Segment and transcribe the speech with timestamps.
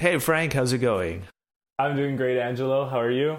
[0.00, 1.24] Hey, Frank, how's it going?
[1.78, 2.88] I'm doing great, Angelo.
[2.88, 3.36] How are you?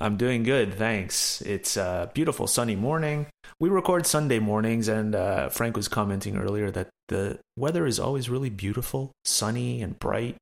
[0.00, 1.42] I'm doing good, thanks.
[1.42, 3.26] It's a beautiful sunny morning.
[3.58, 8.30] We record Sunday mornings, and uh, Frank was commenting earlier that the weather is always
[8.30, 10.38] really beautiful, sunny and bright,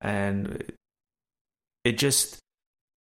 [0.00, 0.72] and
[1.84, 2.38] it just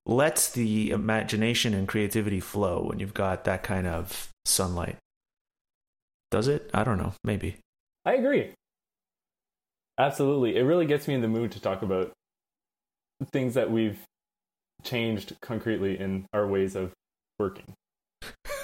[0.06, 4.98] lets the imagination and creativity flow when you've got that kind of sunlight.
[6.32, 6.70] Does it?
[6.74, 7.14] I don't know.
[7.24, 7.60] Maybe.
[8.04, 8.52] I agree.
[9.98, 10.56] Absolutely.
[10.58, 12.12] It really gets me in the mood to talk about
[13.32, 14.00] things that we've
[14.84, 16.92] changed concretely in our ways of
[17.40, 17.74] working.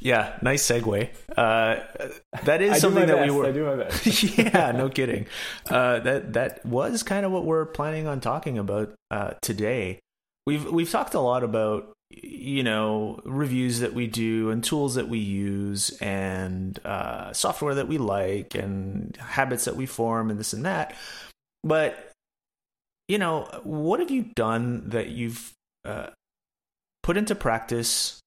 [0.00, 1.10] yeah, nice segue.
[1.36, 1.80] Uh,
[2.44, 3.30] that is something that best.
[3.30, 3.46] we were.
[3.46, 4.22] I do my best.
[4.38, 5.26] yeah, no kidding.
[5.68, 10.00] Uh, that that was kind of what we're planning on talking about uh, today.
[10.46, 15.08] We've we've talked a lot about you know reviews that we do and tools that
[15.08, 20.52] we use and uh, software that we like and habits that we form and this
[20.52, 20.94] and that.
[21.64, 22.12] But
[23.08, 25.52] you know what have you done that you've
[25.84, 26.08] uh,
[27.02, 28.20] put into practice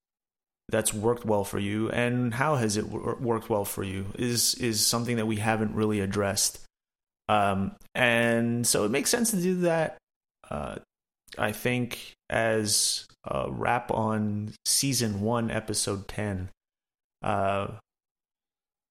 [0.67, 1.89] that's worked well for you?
[1.89, 6.01] And how has it worked well for you is is something that we haven't really
[6.01, 6.59] addressed.
[7.29, 9.97] Um, and so it makes sense to do that
[10.49, 10.77] uh,
[11.37, 16.49] i think as a wrap on season one, episode 10.
[17.21, 17.67] Uh,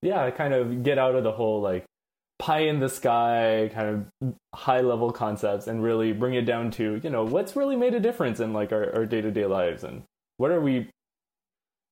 [0.03, 1.84] yeah, kind of get out of the whole like
[2.39, 7.00] pie in the sky kind of high level concepts and really bring it down to,
[7.03, 10.03] you know, what's really made a difference in like our, our day-to-day lives and
[10.36, 10.89] what are we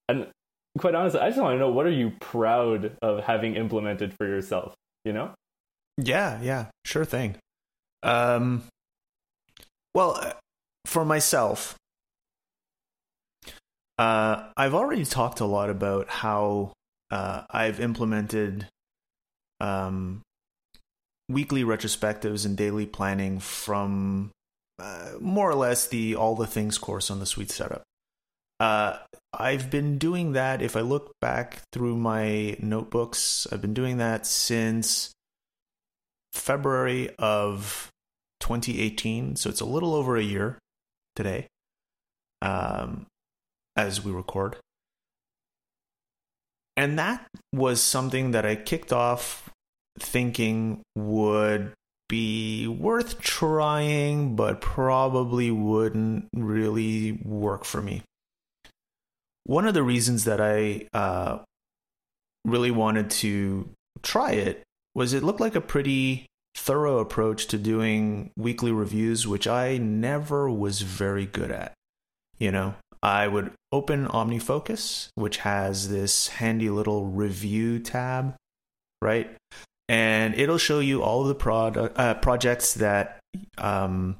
[0.09, 0.29] and
[0.79, 4.27] quite honestly, I just want to know what are you proud of having implemented for
[4.27, 4.75] yourself,
[5.05, 5.33] you know?
[5.99, 7.37] Yeah, yeah, sure thing.
[8.05, 8.63] Um
[9.97, 10.33] well, uh,
[10.85, 11.75] for myself,
[13.97, 16.75] uh, I've already talked a lot about how
[17.11, 18.67] uh, I've implemented
[19.59, 20.21] um,
[21.31, 24.33] weekly retrospectives and daily planning from
[24.79, 27.83] uh, more or less the All the Things course on the Sweet Setup.
[28.61, 28.99] Uh,
[29.33, 30.61] I've been doing that.
[30.61, 35.13] If I look back through my notebooks, I've been doing that since
[36.35, 37.91] February of
[38.41, 39.37] 2018.
[39.37, 40.59] So it's a little over a year
[41.15, 41.49] today.
[42.43, 43.07] Um,
[43.77, 44.57] as we record.
[46.77, 49.51] And that was something that I kicked off
[49.99, 51.73] thinking would
[52.09, 58.03] be worth trying, but probably wouldn't really work for me.
[59.45, 61.39] One of the reasons that I uh,
[62.45, 63.71] really wanted to
[64.03, 64.63] try it
[64.95, 70.51] was it looked like a pretty thorough approach to doing weekly reviews, which I never
[70.51, 71.75] was very good at.
[72.39, 78.35] You know, I would open OmniFocus, which has this handy little review tab,
[79.03, 79.31] right?
[79.89, 83.21] And it'll show you all of the product, uh, projects that
[83.59, 84.17] um,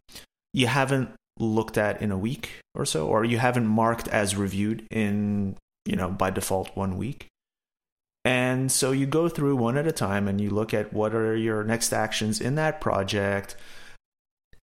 [0.53, 4.87] you haven't looked at in a week or so, or you haven't marked as reviewed
[4.91, 7.27] in, you know, by default one week.
[8.27, 11.37] And so you go through one at a time and you look at what are
[11.37, 13.55] your next actions in that project.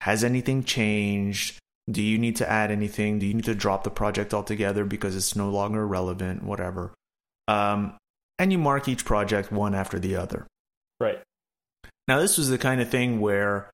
[0.02, 1.60] Has anything changed?
[1.90, 3.20] Do you need to add anything?
[3.20, 6.44] Do you need to drop the project altogether because it's no longer relevant?
[6.44, 6.94] Whatever.
[7.48, 7.96] Um,
[8.38, 10.46] and you mark each project one after the other.
[11.00, 11.20] Right.
[12.06, 13.72] Now, this was the kind of thing where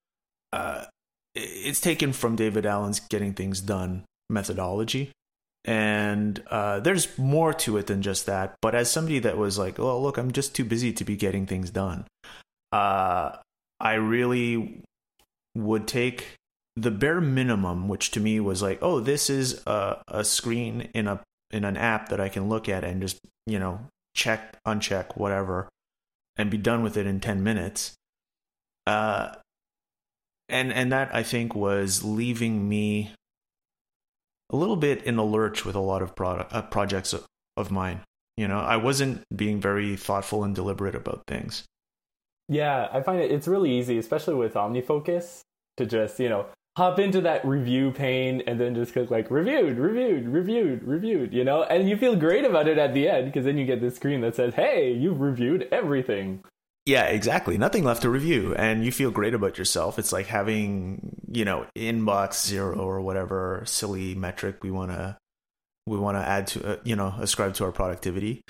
[0.53, 0.85] uh,
[1.33, 5.11] it's taken from David Allen's Getting Things Done methodology.
[5.65, 8.55] And uh, there's more to it than just that.
[8.61, 11.45] But as somebody that was like, oh, look, I'm just too busy to be getting
[11.45, 12.07] things done,
[12.71, 13.37] uh,
[13.79, 14.81] I really
[15.55, 16.37] would take
[16.75, 21.07] the bare minimum, which to me was like, oh, this is a, a screen in
[21.07, 21.21] a
[21.51, 23.79] in an app that I can look at and just you know
[24.15, 25.67] check, uncheck, whatever,
[26.37, 27.95] and be done with it in ten minutes.
[28.87, 29.33] Uh,
[30.47, 33.11] and and that I think was leaving me
[34.49, 37.71] a little bit in the lurch with a lot of product uh, projects of, of
[37.71, 38.01] mine.
[38.37, 41.65] You know, I wasn't being very thoughtful and deliberate about things.
[42.47, 45.41] Yeah, I find it it's really easy, especially with OmniFocus,
[45.77, 46.47] to just you know
[46.79, 51.43] hop into that review pane and then just click like reviewed, reviewed, reviewed, reviewed, you
[51.43, 51.63] know?
[51.63, 54.21] And you feel great about it at the end because then you get this screen
[54.21, 56.41] that says, hey, you've reviewed everything.
[56.85, 57.57] Yeah, exactly.
[57.57, 58.55] Nothing left to review.
[58.55, 59.99] And you feel great about yourself.
[59.99, 65.17] It's like having, you know, inbox zero or whatever silly metric we want to
[65.85, 68.41] we want to add to, uh, you know, ascribe to our productivity.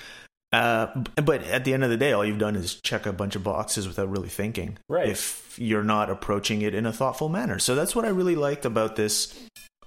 [0.52, 3.36] Uh, but at the end of the day, all you've done is check a bunch
[3.36, 4.78] of boxes without really thinking.
[4.88, 5.08] Right.
[5.08, 7.58] If you're not approaching it in a thoughtful manner.
[7.58, 9.38] So that's what I really liked about this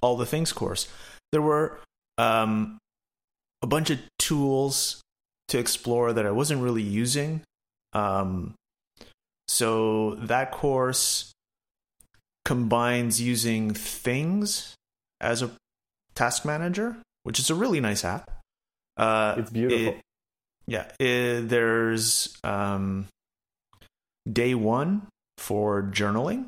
[0.01, 0.87] All the Things course.
[1.31, 1.79] There were
[2.17, 2.77] um,
[3.61, 5.01] a bunch of tools
[5.49, 7.41] to explore that I wasn't really using.
[7.93, 8.53] Um,
[9.47, 11.31] so that course
[12.45, 14.75] combines using things
[15.21, 15.51] as a
[16.15, 18.29] task manager, which is a really nice app.
[18.97, 19.93] Uh, it's beautiful.
[19.93, 20.01] it-
[20.65, 23.07] yeah, it, there's um,
[24.31, 25.07] day one
[25.37, 26.47] for journaling,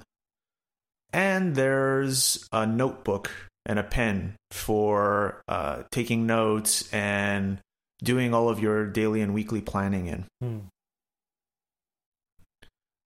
[1.11, 3.29] and there's a notebook
[3.65, 7.59] and a pen for uh, taking notes and
[8.03, 10.25] doing all of your daily and weekly planning in.
[10.41, 10.59] Hmm.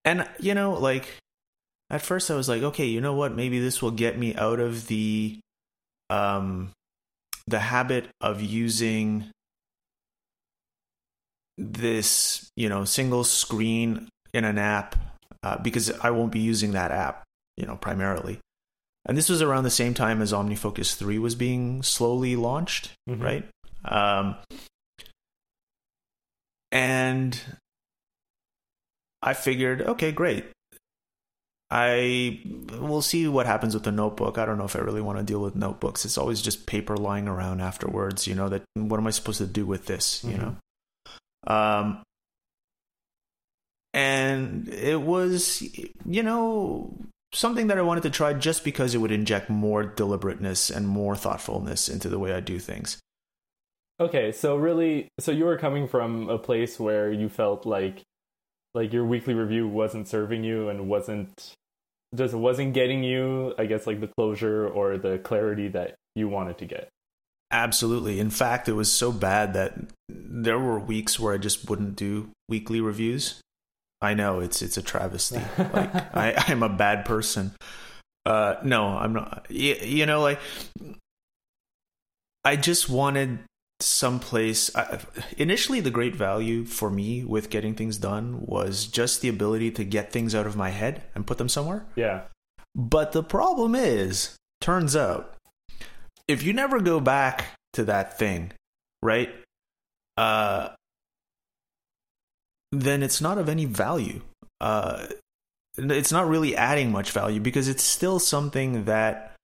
[0.10, 1.18] And you know, like
[1.92, 3.36] at first I was like, okay, you know what?
[3.36, 5.40] Maybe this will get me out of the
[6.10, 6.72] um
[7.46, 9.30] the habit of using
[11.60, 14.96] this, you know, single screen in an app
[15.44, 17.24] uh, because I won't be using that app,
[17.56, 18.40] you know, primarily.
[19.06, 23.22] And this was around the same time as OmniFocus 3 was being slowly launched, Mhm.
[23.22, 23.50] right?
[23.86, 24.36] Um,
[26.72, 27.40] and
[29.22, 30.46] I figured, okay, great.
[31.72, 32.42] I
[32.80, 34.38] will see what happens with the notebook.
[34.40, 36.04] I don't know if I really want to deal with notebooks.
[36.04, 38.26] It's always just paper lying around afterwards.
[38.26, 38.64] You know that.
[38.74, 40.24] What am I supposed to do with this?
[40.24, 40.40] You Mhm.
[40.42, 40.56] know.
[41.46, 42.04] Um.
[43.94, 45.62] And it was,
[46.06, 46.96] you know,
[47.34, 51.16] something that I wanted to try just because it would inject more deliberateness and more
[51.16, 53.00] thoughtfulness into the way I do things.
[54.00, 58.02] Okay, so really, so you were coming from a place where you felt like,
[58.80, 61.54] like your weekly review wasn't serving you and wasn't,
[62.16, 66.58] just wasn't getting you, I guess, like the closure or the clarity that you wanted
[66.60, 66.88] to get.
[67.52, 68.22] Absolutely.
[68.22, 69.78] In fact, it was so bad that
[70.08, 73.42] there were weeks where I just wouldn't do weekly reviews.
[74.02, 75.42] I know it's it's a travesty.
[75.58, 77.52] Like I, I'm a bad person.
[78.26, 79.46] Uh, no, I'm not.
[79.50, 80.40] You, you know, like
[82.46, 83.40] I just wanted
[83.82, 84.74] someplace.
[84.76, 85.00] I,
[85.38, 89.84] initially, the great value for me with getting things done was just the ability to
[89.84, 91.86] get things out of my head and put them somewhere.
[91.96, 92.24] Yeah.
[92.76, 95.36] But the problem is, turns out,
[96.28, 98.52] if you never go back to that thing,
[99.02, 99.30] right?
[100.18, 100.70] Uh,
[102.72, 104.22] then it's not of any value.
[104.62, 105.08] Uh,
[105.78, 109.36] it's not really adding much value because it's still something that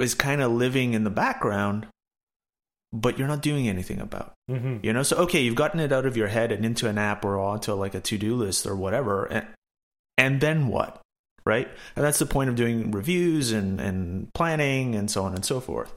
[0.00, 1.86] is kind of living in the background,
[2.92, 4.34] but you're not doing anything about.
[4.48, 6.98] hmm You know, so okay, you've gotten it out of your head and into an
[6.98, 9.46] app or onto like a to do list or whatever, and,
[10.16, 11.00] and then what?
[11.44, 11.68] Right?
[11.94, 15.60] And that's the point of doing reviews and, and planning and so on and so
[15.60, 15.94] forth.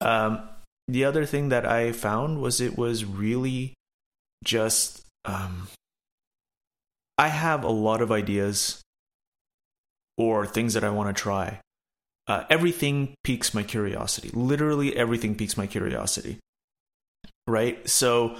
[0.00, 0.40] Um,
[0.88, 3.74] the other thing that I found was it was really
[4.42, 5.68] just um,
[7.16, 8.82] I have a lot of ideas
[10.18, 11.60] or things that I want to try.
[12.26, 14.30] Uh, everything piques my curiosity.
[14.32, 16.38] Literally, everything piques my curiosity
[17.46, 17.86] right?
[17.88, 18.36] So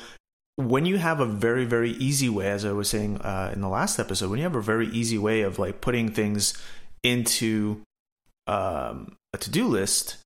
[0.57, 3.69] when you have a very very easy way, as I was saying uh, in the
[3.69, 6.55] last episode, when you have a very easy way of like putting things
[7.03, 7.83] into
[8.47, 10.17] um, a to do list,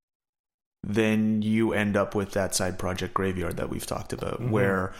[0.85, 4.51] then you end up with that side project graveyard that we've talked about, Mhm.
[4.51, 4.93] where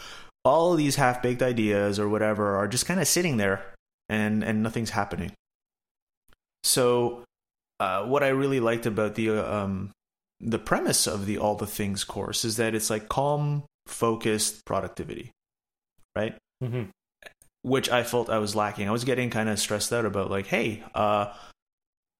[0.43, 3.63] all of these half baked ideas or whatever are just kind of sitting there
[4.09, 5.31] and and nothing's happening.
[6.63, 7.23] So,
[7.79, 9.91] uh, what I really liked about the um,
[10.39, 15.31] the premise of the all the things course is that it's like calm, focused productivity,
[16.15, 16.37] right?
[16.61, 16.83] hmm
[17.61, 18.87] Which I felt I was lacking.
[18.87, 21.33] I was getting kind of stressed out about like, hey, uh,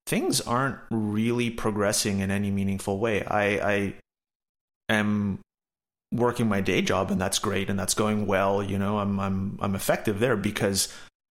[0.06, 3.24] things aren't really progressing in any meaningful way.
[3.24, 3.94] I I
[4.90, 5.40] am
[6.12, 8.64] working my day job and that's great and that's going well.
[8.64, 10.88] You know, I'm I'm I'm effective there because,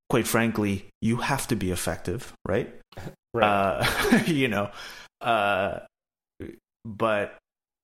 [0.10, 2.74] quite frankly, you have to be effective, right?
[3.34, 3.48] Right.
[3.48, 4.70] Uh, you know,
[5.22, 5.80] uh,
[6.86, 7.38] but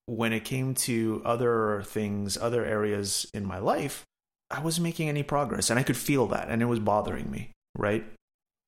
[0.06, 4.03] when it came to other things, other areas in my life,
[4.51, 7.51] I wasn't making any progress, and I could feel that, and it was bothering me.
[7.77, 8.06] Right.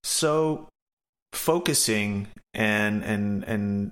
[0.04, 0.70] So,
[1.34, 3.92] focusing and and and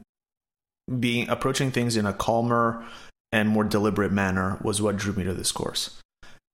[1.00, 2.86] being approaching things in a calmer
[3.31, 6.00] and more deliberate manner was what drew me to this course.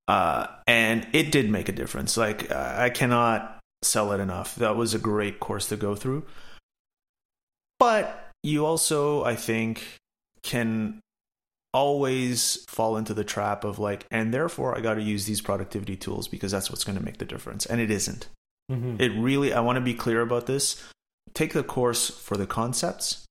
[0.08, 2.18] Uh, and it did make a difference.
[2.18, 3.55] Like I cannot
[3.86, 4.56] sell it enough.
[4.56, 6.26] That was a great course to go through.
[7.80, 9.84] But you also, I think,
[10.44, 11.00] can
[11.74, 15.98] always fall into the trap of like, and therefore I got to use these productivity
[15.98, 17.66] tools because that's what's going to make the difference.
[17.66, 18.30] And it isn't.
[18.70, 20.82] hmm It really, I want to be clear about this.
[21.34, 23.26] Take the course for the concepts.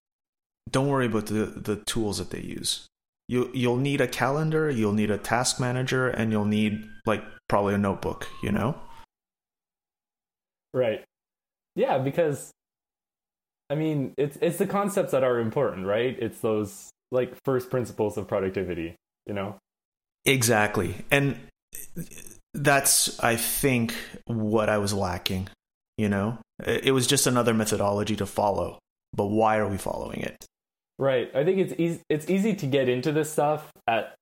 [0.71, 2.87] Don't worry about the, the tools that they use.
[3.29, 7.73] You, you'll need a calendar, you'll need a task manager, and you'll need like probably
[7.75, 8.79] a notebook, you know?
[10.75, 11.02] Right.
[11.75, 12.50] Yeah, because
[13.71, 16.16] I mean, it's it's the concepts that are important, right?
[16.21, 19.57] It's those like first principles of productivity, you know?
[20.26, 20.97] Exactly.
[21.11, 21.37] And
[22.52, 23.95] that's, I think,
[24.26, 25.49] what I was lacking.
[25.97, 28.78] You know, it was just another methodology to follow.
[29.14, 30.45] But why are we following it?
[30.99, 31.31] Right.
[31.35, 32.00] I think it's easy.
[32.11, 34.14] It's easy to get into this stuff at,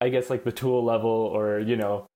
[0.00, 2.06] I guess, like the tool level, or you know,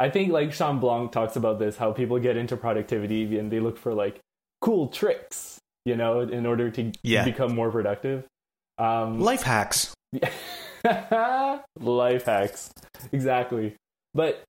[0.00, 3.60] I think like Shawn Blanc talks about this, how people get into productivity and they
[3.60, 4.18] look for like
[4.62, 7.24] cool tricks, you know, in order to Yeah.
[7.24, 8.24] become more productive.
[8.78, 9.94] Um, Life hacks.
[11.78, 12.72] life hacks
[13.12, 13.74] exactly
[14.14, 14.42] but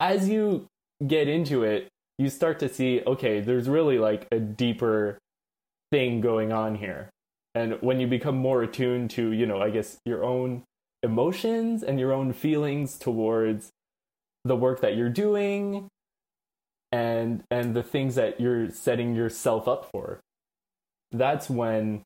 [0.00, 0.66] as you
[1.06, 5.18] get into it you start to see okay there's really like a deeper
[5.90, 7.08] thing going on here
[7.54, 10.62] and when you become more attuned to you know i guess your own
[11.02, 13.70] emotions and your own feelings towards
[14.44, 15.88] the work that you're doing
[16.90, 20.20] and and the things that you're setting yourself up for
[21.12, 22.02] that's when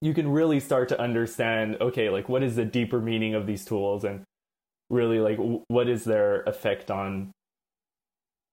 [0.00, 3.64] you can really start to understand okay like what is the deeper meaning of these
[3.64, 4.22] tools and
[4.90, 7.30] really like w- what is their effect on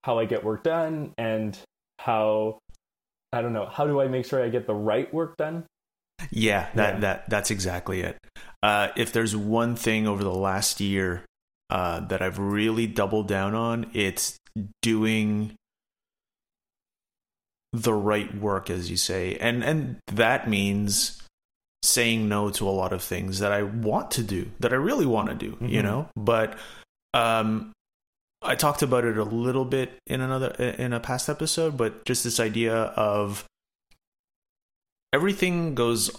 [0.04, 1.58] how i get work done and
[2.00, 2.58] how
[3.32, 5.64] i don't know how do i make sure i get the right work done
[6.32, 7.00] Yeah, that Yeah.
[7.02, 8.18] that that's exactly it.
[8.64, 11.24] Uh, if there's one thing over the last year
[11.70, 14.38] uh, that I've really doubled down on, it's
[14.82, 15.56] doing
[17.74, 21.22] the right work, as you say, and and that means
[21.84, 25.06] saying no to a lot of things that I want to do, that I really
[25.06, 25.84] want to do, you Mhm.
[25.84, 26.10] know.
[26.16, 26.58] But
[27.14, 27.72] um,
[28.42, 32.24] I talked about it a little bit in another in a past episode, but just
[32.24, 33.46] this idea of
[35.14, 36.12] everything goes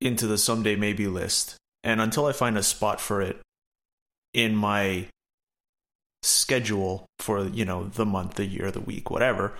[0.00, 3.40] into the someday maybe list and until i find a spot for it
[4.34, 5.06] in my
[6.22, 9.52] schedule for you know the month the year the week whatever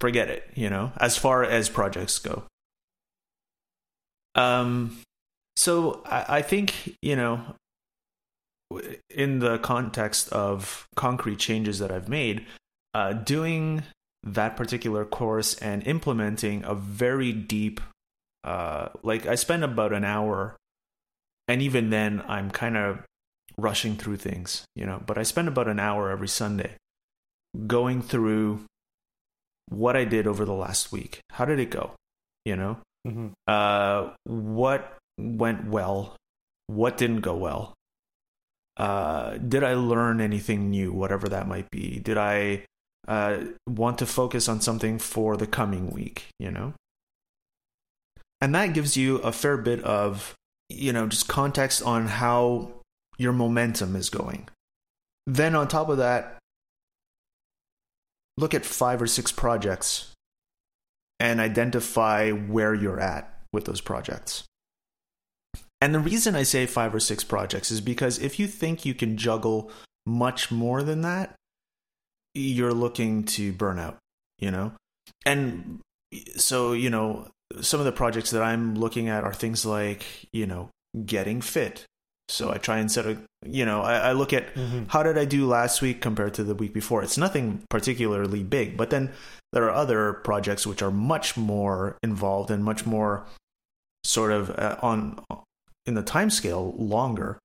[0.00, 2.44] forget it you know as far as projects go.
[4.34, 5.00] Um
[5.56, 7.40] so i, I think you know
[9.10, 12.44] in the context of concrete changes that i've made
[12.94, 13.82] uh, doing
[14.24, 17.80] that particular course and implementing a very deep
[18.44, 20.56] uh like i spend about an hour
[21.46, 22.98] and even then i'm kind of
[23.58, 26.72] rushing through things you know but i spend about an hour every sunday
[27.66, 28.64] going through
[29.68, 31.20] what i did over the last week.
[31.30, 31.92] How did it go?
[32.44, 32.78] You know?
[33.06, 33.28] Mm-hmm.
[33.46, 36.16] uh what went well?
[36.66, 37.74] What didn't go well?
[38.76, 41.98] Uh did i learn anything new whatever that might be?
[42.00, 42.64] Did i
[43.08, 46.74] uh, want to focus on something for the coming week, you know?
[48.40, 50.34] And that gives you a fair bit of,
[50.68, 52.75] you know, just context on how
[53.18, 54.48] your momentum is going.
[55.26, 56.38] Then on top of that,
[58.36, 60.12] look at five or six projects
[61.18, 64.44] and identify where you're at with those projects.
[65.80, 68.94] And the reason I say five or six projects is because if you think you
[68.94, 69.70] can juggle
[70.06, 71.34] much more than that,
[72.34, 73.96] you're looking to burn out,
[74.38, 74.72] you know?
[75.24, 75.80] And
[76.36, 77.28] so, you know,
[77.60, 80.70] some of the projects that I'm looking at are things like, you know,
[81.04, 81.84] getting fit.
[82.28, 84.84] So I try and set a, you know, I, I look at Mm-hmm.
[84.88, 87.02] how did I do last week compared to the week before.
[87.02, 89.12] It's nothing particularly big, but then
[89.52, 93.26] there are other projects which are much more involved and much more
[94.04, 95.20] sort of uh, on
[95.86, 97.38] in the time scale longer.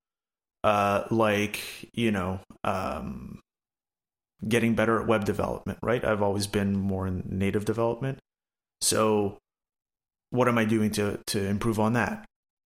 [0.63, 1.59] Uh, like
[1.93, 3.39] you know, um,
[4.47, 6.03] getting better at web development, right?
[6.05, 8.19] I've always been more in native development.
[8.81, 9.37] So
[10.31, 12.25] what am I doing to to improve on that?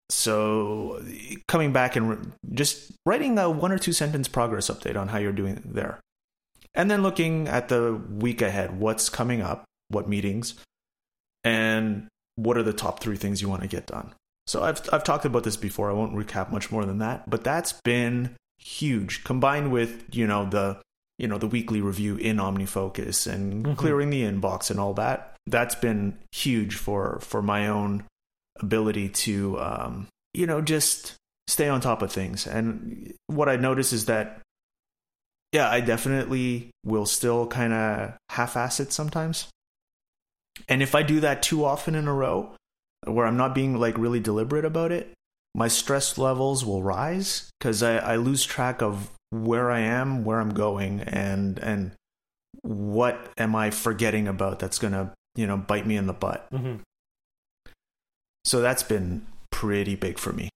[0.09, 1.01] So
[1.47, 2.17] coming back and re-
[2.53, 5.99] just writing a one or two sentence progress update on how you're doing there.
[6.75, 10.55] And then looking at the week ahead, what's coming up, what meetings,
[11.43, 14.13] and what are the top 3 things you want to get done.
[14.47, 15.89] So I've I've talked about this before.
[15.89, 20.45] I won't recap much more than that, but that's been huge combined with, you know,
[20.45, 20.81] the
[21.17, 23.77] you know the weekly review in OmniFocus and Mhm.
[23.77, 25.35] clearing the inbox and all that.
[25.45, 28.03] That's been huge for for my own
[28.59, 31.15] ability to um, you know just
[31.47, 32.47] stay on top of things.
[32.47, 34.41] And what I notice is that
[35.51, 39.47] yeah, I definitely will still kind of half-ass it sometimes.
[40.67, 42.55] And if I do that too often in a row,
[43.05, 45.13] where I'm not being like really deliberate about it,
[45.53, 50.39] my stress levels will rise because I, I lose track of where I am, where
[50.39, 51.91] I'm going, and and
[52.61, 56.47] what am I forgetting about that's gonna you know bite me in the butt.
[56.51, 56.77] Mm-hmm.
[58.43, 60.49] So that's been pretty big for me.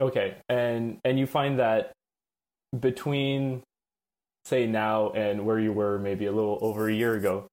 [0.00, 1.92] Okay, and and you find that
[2.78, 3.62] between
[4.44, 7.46] say now and where you were maybe a little over a year ago,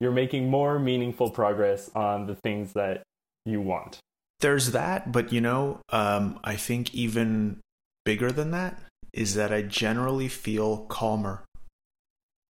[0.00, 3.02] you're making more meaningful progress on the things that
[3.44, 3.98] you want.
[4.40, 7.60] There's that, but you know, um, I think even
[8.04, 8.80] bigger than that
[9.12, 11.44] is that I generally feel calmer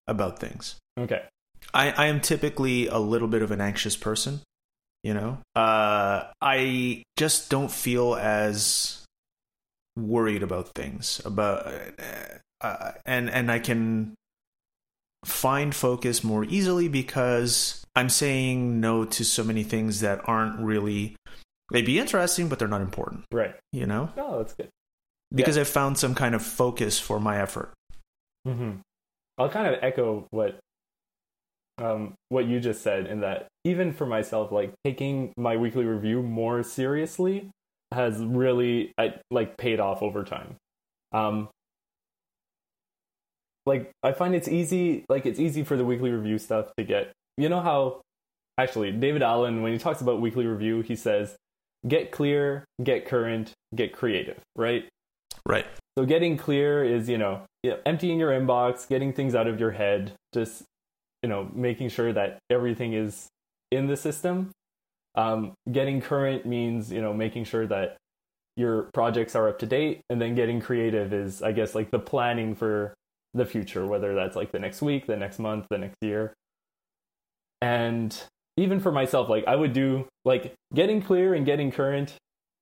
[0.07, 0.77] about things.
[0.97, 1.23] Okay.
[1.73, 4.41] I, I am typically a little bit of an anxious person.
[5.03, 9.03] You know, uh, I just don't feel as
[9.97, 14.13] worried about things about, uh, uh, and and I can
[15.25, 21.15] find focus more easily because I'm saying no to so many things that aren't really
[21.71, 23.25] they'd be interesting, but they're not important.
[23.31, 23.55] Right.
[23.71, 24.09] You know.
[24.17, 24.69] Oh, that's good.
[25.33, 25.61] Because yeah.
[25.61, 27.73] I found some kind of focus for my effort.
[28.47, 28.81] Mm-hmm.
[29.37, 30.59] I'll kind of echo what
[31.77, 36.21] um, what you just said in that even for myself, like taking my weekly review
[36.21, 37.49] more seriously
[37.91, 40.55] has really I, like paid off over time.
[41.11, 41.49] Um,
[43.65, 47.11] like I find it's easy, like it's easy for the weekly review stuff to get.
[47.37, 48.01] You know how,
[48.57, 51.35] actually, David Allen when he talks about weekly review, he says,
[51.87, 54.87] "Get clear, get current, get creative." Right.
[55.45, 55.65] Right.
[55.97, 57.41] So getting clear is you know
[57.85, 60.63] emptying your inbox, getting things out of your head, just
[61.23, 63.27] you know making sure that everything is
[63.71, 64.51] in the system.
[65.15, 67.97] Um, getting current means you know making sure that
[68.55, 71.99] your projects are up to date and then getting creative is i guess like the
[71.99, 72.93] planning for
[73.33, 76.33] the future whether that's like the next week the next month the next year.
[77.61, 78.17] And
[78.57, 82.15] even for myself like i would do like getting clear and getting current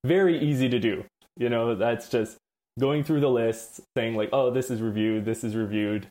[0.04, 1.04] very easy to do.
[1.36, 2.36] You know that's just
[2.78, 6.08] going through the lists saying like oh this is reviewed this is reviewed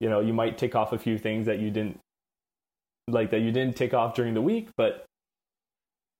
[0.00, 1.98] you know you might tick off a few things that you didn't
[3.08, 5.04] like that you didn't tick off during the week but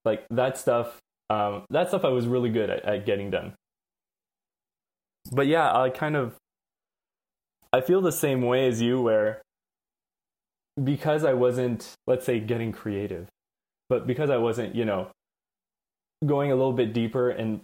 [0.04, 3.54] like that stuff um, that stuff i was really good at, at getting done.
[5.32, 6.36] But yeah i kind of
[7.72, 9.42] i feel the same way as you where
[10.82, 13.26] because i wasn't let's say getting creative
[13.88, 15.08] but because i wasn't you know
[16.24, 17.60] going a little bit deeper and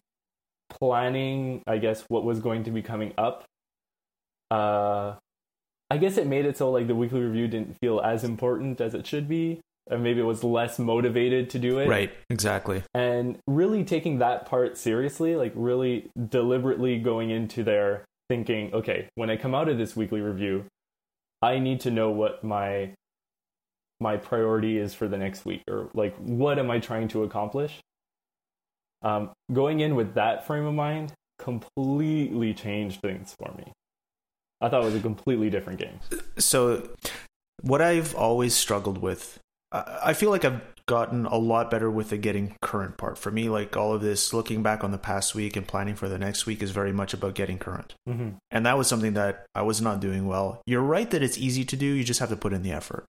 [0.70, 3.44] planning i guess what was going to be coming up
[4.50, 5.14] uh
[5.92, 8.94] I guess it made it so like the weekly review didn't feel as important as
[8.94, 9.60] it should be.
[9.90, 11.86] And maybe it was less motivated to do it.
[11.86, 12.82] Right, exactly.
[12.94, 19.28] And really taking that part seriously, like really deliberately going into there thinking, okay, when
[19.28, 20.64] I come out of this weekly review,
[21.42, 22.94] I need to know what my
[24.00, 27.80] my priority is for the next week or like what am I trying to accomplish?
[29.02, 33.72] Um, going in with that frame of mind completely changed things for me.
[34.62, 35.98] I thought it was a completely different game.
[36.38, 36.88] So,
[37.60, 39.38] what I've always struggled with,
[39.72, 43.18] I feel like I've gotten a lot better with the getting current part.
[43.18, 46.08] For me, like all of this, looking back on the past week and planning for
[46.08, 47.94] the next week is very much about getting current.
[48.08, 48.30] Mm-hmm.
[48.50, 50.62] And that was something that I was not doing well.
[50.66, 53.04] You're right that it's easy to do, you just have to put in the effort.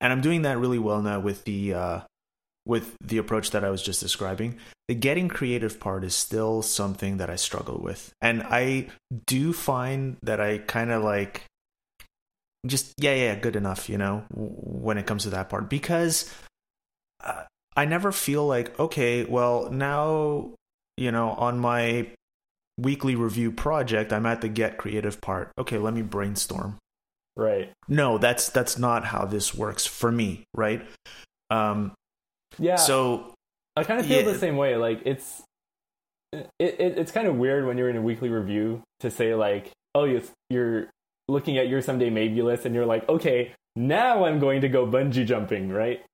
[0.00, 2.00] And I'm doing that really well now with the uh,
[2.70, 4.56] with the approach that I was just describing.
[4.86, 8.12] The getting creative part is still something that I struggle with.
[8.22, 8.90] And I
[9.26, 11.42] do find that I kind of like
[12.64, 15.68] just, yeah, yeah, good enough, you know, when it comes to that part.
[15.68, 16.32] Because
[17.24, 17.42] uh,
[17.76, 20.54] I never feel like, okay, well, now,
[20.96, 22.06] you know, on my
[22.78, 25.50] weekly review project, I'm at the get creative part.
[25.58, 26.78] Okay, let me brainstorm.
[27.36, 27.72] Right.
[27.88, 30.86] No, that's that's not how this works for me, right?
[31.50, 31.94] Um
[32.58, 32.76] yeah.
[32.76, 33.34] So
[33.76, 34.32] I kind of feel yeah.
[34.32, 34.76] the same way.
[34.76, 35.42] Like it's
[36.32, 39.70] it, it, it's kind of weird when you're in a weekly review to say like,
[39.94, 40.90] oh, you you're
[41.28, 44.86] looking at your someday maybe list and you're like, okay, now I'm going to go
[44.86, 46.04] bungee jumping, right?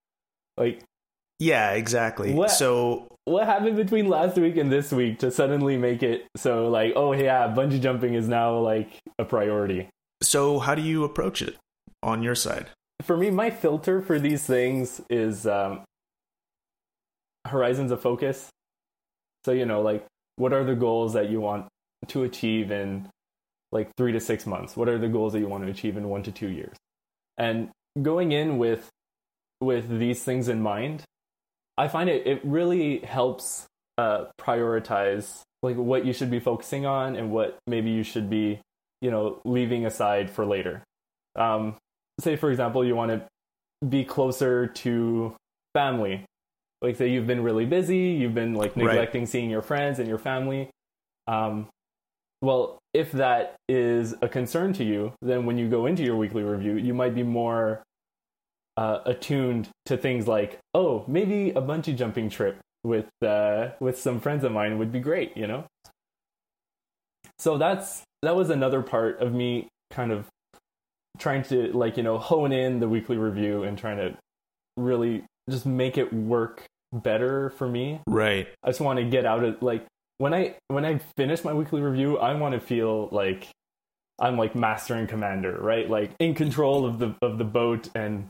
[0.56, 0.82] Like,
[1.38, 2.32] yeah, exactly.
[2.32, 6.68] What, so what happened between last week and this week to suddenly make it so
[6.68, 9.88] like, oh yeah, bungee jumping is now like a priority?
[10.22, 11.56] So how do you approach it
[12.02, 12.68] on your side?
[13.02, 15.84] For me, my filter for these things is um,
[17.46, 18.48] horizons of focus.
[19.44, 20.06] So, you know, like
[20.36, 21.66] what are the goals that you want
[22.08, 23.08] to achieve in
[23.72, 24.76] like three to six months?
[24.76, 26.76] What are the goals that you want to achieve in one to two years?
[27.36, 28.88] And going in with
[29.60, 31.02] with these things in mind,
[31.78, 33.66] I find it it really helps
[33.98, 38.60] uh, prioritize like what you should be focusing on and what maybe you should be,
[39.00, 40.84] you know, leaving aside for later.
[41.34, 41.76] Um,
[42.20, 45.34] say for example, you want to be closer to
[45.74, 46.24] family
[46.82, 49.28] like say you've been really busy you've been like neglecting right.
[49.28, 50.70] seeing your friends and your family
[51.26, 51.68] um,
[52.42, 56.42] well if that is a concern to you then when you go into your weekly
[56.42, 57.82] review you might be more
[58.76, 64.20] uh, attuned to things like oh maybe a bungee jumping trip with uh, with some
[64.20, 65.64] friends of mine would be great you know
[67.38, 70.26] so that's that was another part of me kind of
[71.18, 74.16] trying to like you know hone in the weekly review and trying to
[74.76, 78.00] really just make it work better for me.
[78.06, 78.48] Right.
[78.62, 79.86] I just want to get out of like
[80.18, 83.48] when I when I finish my weekly review, I want to feel like
[84.18, 85.88] I'm like master and commander, right?
[85.88, 88.28] Like in control of the of the boat and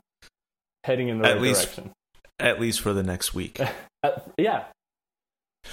[0.84, 1.92] heading in the At right least- direction.
[2.38, 3.60] At least for the next week.
[4.04, 4.64] Uh, yeah.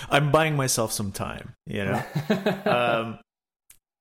[0.10, 2.02] I'm buying myself some time, you know.
[2.66, 3.20] um,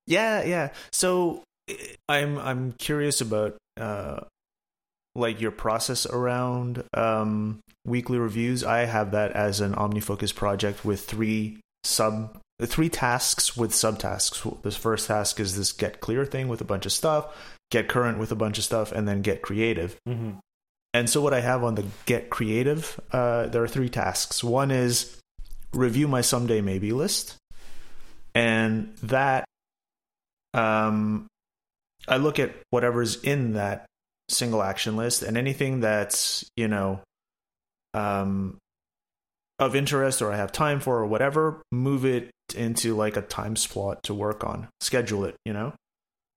[0.07, 0.69] yeah, yeah.
[0.91, 1.75] So eh,
[2.09, 4.21] I'm I'm curious about uh,
[5.15, 8.63] like your process around um, weekly reviews.
[8.63, 14.61] I have that as an OmniFocus project with three sub three tasks with subtasks.
[14.61, 17.35] This first task is this get clear thing with a bunch of stuff,
[17.71, 19.97] get current with a bunch of stuff, and then get creative.
[20.07, 20.39] Mhm.
[20.93, 24.43] And so what I have on the get creative, uh, there are three tasks.
[24.43, 25.17] One is
[25.73, 27.35] review my someday maybe list,
[28.35, 29.45] and that
[30.53, 31.25] um,
[32.07, 33.85] I look at whatever's in that
[34.29, 37.01] single action list, and anything that's you know
[37.93, 38.57] um,
[39.59, 43.55] of interest or I have time for or whatever, move it into like a time
[43.55, 45.73] slot to work on, schedule it, you know,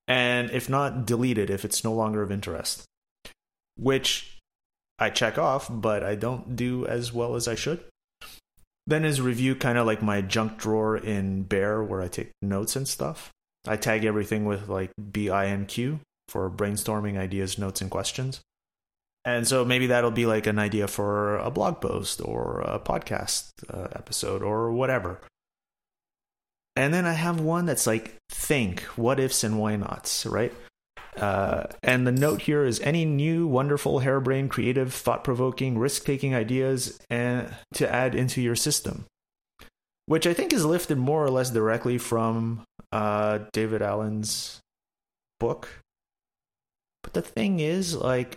[0.09, 2.85] and if not, delete it if it's no longer of interest.
[3.77, 4.38] Which
[4.99, 7.85] I check off, but I don't do as well as I should.
[8.87, 12.77] Then is review kind of like my junk drawer in Bear where I take notes
[12.77, 13.31] and stuff.
[13.66, 18.41] I tag everything with like BINQ for brainstorming ideas, notes, and questions.
[19.25, 23.51] And so maybe that'll be like an idea for a blog post or a podcast
[23.69, 25.21] uh, episode or whatever.
[26.77, 30.53] And then I have one that's like think, what ifs and why nots, right?
[31.17, 36.35] Uh, and the note here is any new, wonderful, harebrained, creative, thought provoking, risk taking
[36.35, 39.07] ideas and to add into your system,
[40.05, 44.61] which I think is lifted more or less directly from uh, David Allen's
[45.41, 45.81] book.
[47.07, 48.37] But the thing is, like,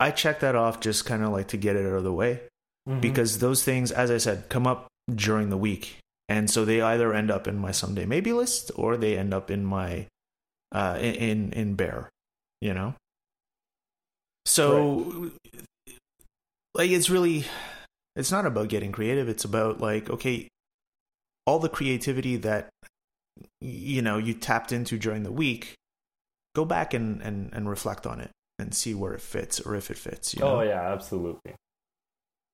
[0.00, 2.40] I check that off just kind of like to get it out of the way
[2.88, 3.00] Mhm.
[3.00, 5.98] because those things, as I said, come up during the week.
[6.28, 9.50] And so they either end up in my someday maybe list or they end up
[9.52, 10.08] in my
[10.72, 12.10] uh in in, in bear,
[12.60, 12.94] you know.
[14.46, 15.30] So
[16.74, 17.44] like it's really
[18.16, 20.48] it's not about getting creative, it's about like okay,
[21.46, 22.68] all the creativity that
[23.60, 25.74] you know you tapped into during the week,
[26.54, 29.90] go back and and and reflect on it and see where it fits or if
[29.90, 30.58] it fits, you know.
[30.58, 31.54] Oh yeah, absolutely.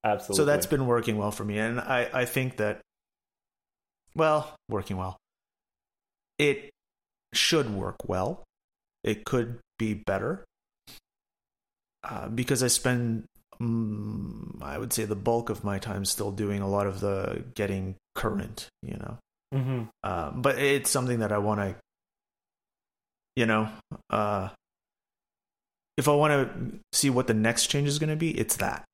[0.02, 0.36] Absolutely.
[0.36, 2.80] So that's been working well for me, and I I think that
[4.14, 5.16] well, working well.
[6.38, 6.70] It
[7.32, 8.44] should work well.
[9.04, 10.44] It could be better
[12.02, 13.24] uh, because I spend
[13.60, 17.44] mm, I would say the bulk of my time still doing a lot of the
[17.54, 19.18] getting current, you know.
[19.54, 19.88] Mhm.
[20.02, 21.76] Uh, but it's something that I want to,
[23.36, 23.68] you know,
[24.10, 24.48] uh,
[25.96, 28.84] if I want to see what the next change is going to be, it's that.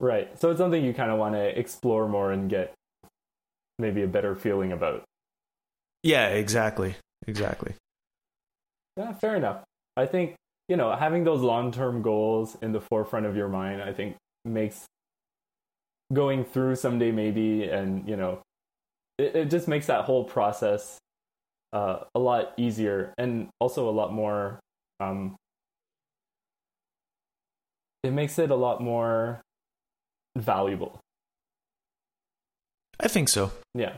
[0.00, 0.38] Right.
[0.40, 2.72] So it's something you kind of want to explore more and get
[3.78, 5.04] maybe a better feeling about.
[6.02, 6.94] Yeah, exactly,
[7.26, 7.74] exactly.
[8.96, 9.62] Yeah, fair enough.
[9.96, 10.34] I think,
[10.68, 14.16] you know, having those long term goals in the forefront of your mind, I think
[14.46, 14.86] makes
[16.12, 18.40] going through someday maybe and, you know,
[19.18, 20.98] it, it just makes that whole process
[21.72, 24.60] uh, a lot easier and also a lot more,
[24.98, 25.36] um,
[28.02, 29.42] it makes it a lot more
[30.36, 31.00] valuable.
[32.98, 33.52] I think so.
[33.74, 33.94] Yeah.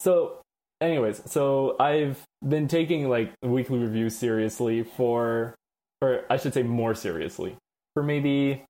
[0.00, 0.40] So,
[0.80, 5.54] anyways, so I've been taking like weekly reviews seriously for,
[6.00, 7.56] or I should say more seriously,
[7.94, 8.64] for maybe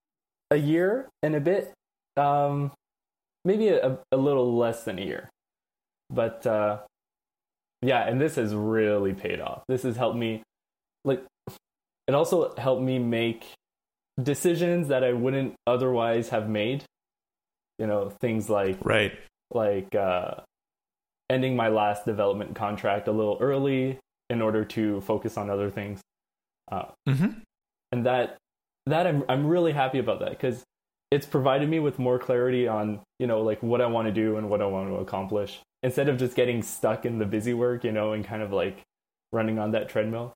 [0.50, 1.72] a year and a bit.
[2.16, 2.72] Um,
[3.44, 5.28] maybe a, a little less than a year.
[6.10, 6.78] But uh,
[7.86, 9.62] yeah, and this has really paid off.
[9.68, 10.42] This has helped me,
[11.04, 11.22] like,
[12.08, 13.46] it also helped me make
[14.22, 16.84] decisions that I wouldn't otherwise have made.
[17.78, 19.12] You know, things like Right.
[19.50, 20.36] like uh,
[21.28, 23.98] ending my last development contract a little early
[24.30, 26.00] in order to focus on other things,
[26.72, 27.38] uh, Mm-hmm.
[27.92, 28.38] and that
[28.86, 30.64] that I'm I'm really happy about that because
[31.10, 34.38] it's provided me with more clarity on you know like what I want to do
[34.38, 37.84] and what I want to accomplish instead of just getting stuck in the busy work,
[37.84, 38.82] you know, and kind of like
[39.32, 40.34] running on that treadmill.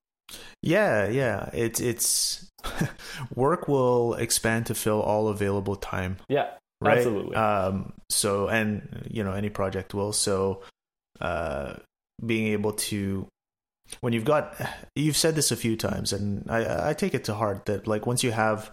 [0.63, 1.51] Yeah, yeah.
[1.53, 2.49] It's it's
[3.35, 6.99] work will expand to fill all available time, Yeah, right?
[6.99, 7.35] absolutely.
[7.35, 7.93] Um.
[8.09, 10.13] So, and you know, any project will.
[10.13, 10.63] So,
[11.21, 11.75] uh,
[12.25, 13.27] being able to
[14.03, 14.55] when you've got
[14.95, 18.07] you've said this a few times, and I I take it to heart that like
[18.07, 18.71] once you have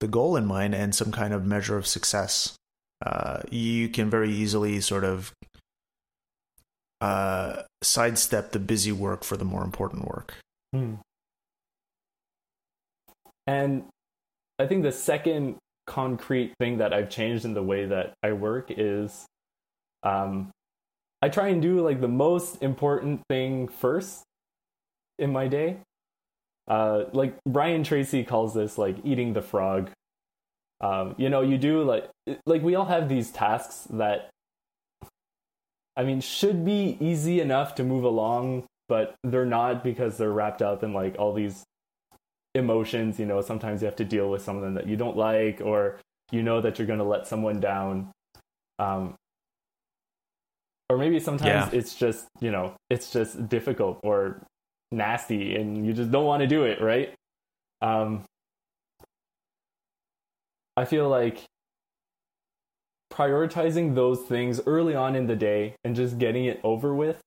[0.00, 2.54] the goal in mind and some kind of measure of success,
[3.00, 5.32] uh, you can very easily sort of
[7.02, 10.34] uh sidestep the busy work for the more important work.
[10.72, 10.94] Hmm.
[13.46, 13.84] And
[14.58, 18.70] I think the second concrete thing that I've changed in the way that I work
[18.70, 19.26] is
[20.04, 20.50] um,
[21.20, 24.22] I try and do like the most important thing first
[25.18, 25.78] in my day.
[26.68, 29.90] Uh, like Brian Tracy calls this like eating the frog.
[30.80, 32.08] Um, you know, you do like
[32.46, 34.30] like we all have these tasks that
[35.96, 40.62] I mean should be easy enough to move along, but they're not because they're wrapped
[40.62, 41.64] up in like all these
[42.54, 43.18] emotions.
[43.18, 46.00] You know, sometimes you have to deal with something that you don't like, or
[46.30, 48.10] you know that you're going to let someone down.
[48.78, 49.14] Um,
[50.88, 51.78] or maybe sometimes Yeah.
[51.78, 54.42] it's just you know it's just difficult or
[54.90, 57.14] nasty and you just don't want to do it right
[57.80, 58.24] um
[60.76, 61.44] i feel like
[63.12, 67.20] prioritizing those things early on in the day and just getting it over with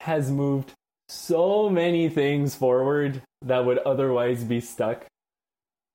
[0.00, 0.72] has moved
[1.08, 5.04] so many things forward that would otherwise be stuck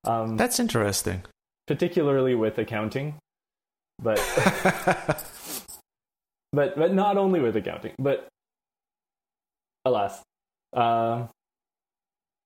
[0.05, 1.23] um That's interesting.
[1.65, 3.15] particularly with accounting
[3.99, 4.19] but
[6.53, 8.27] but but not only with accounting, but
[9.85, 10.21] alas,
[10.73, 11.27] uh,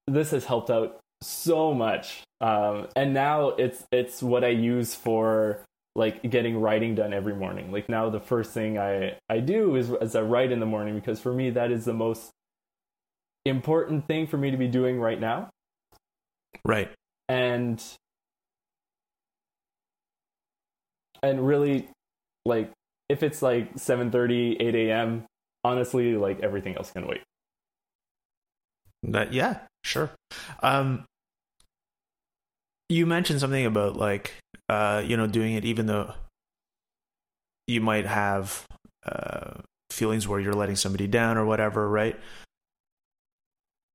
[0.08, 2.24] this has helped out so much.
[2.40, 5.60] Um, and now it's it's what I use for
[5.96, 7.72] like getting writing done every morning.
[7.72, 10.96] Like now, the first thing I I do is is I write in the morning
[10.96, 12.32] because for me that is the most
[13.46, 15.50] important thing for me to be doing right now.
[16.64, 16.92] right.
[17.28, 17.82] And
[21.24, 21.88] and really
[22.46, 22.72] like
[23.10, 25.26] if it's like 7:30 8 a.m
[25.64, 27.22] honestly like everything else can wait
[29.04, 30.12] That yeah, sure.
[30.62, 31.06] Um,
[32.90, 34.36] you mentioned something about like
[34.72, 36.14] uh, you know, doing it even though
[37.68, 38.66] you might have
[39.06, 39.56] uh,
[39.90, 42.18] feelings where you're letting somebody down or whatever, right?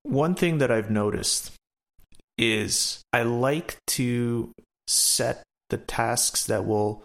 [0.03, 1.53] One thing that I've noticed
[2.37, 4.53] is I like to
[4.87, 7.03] set the tasks that will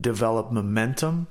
[0.00, 1.26] develop momentum,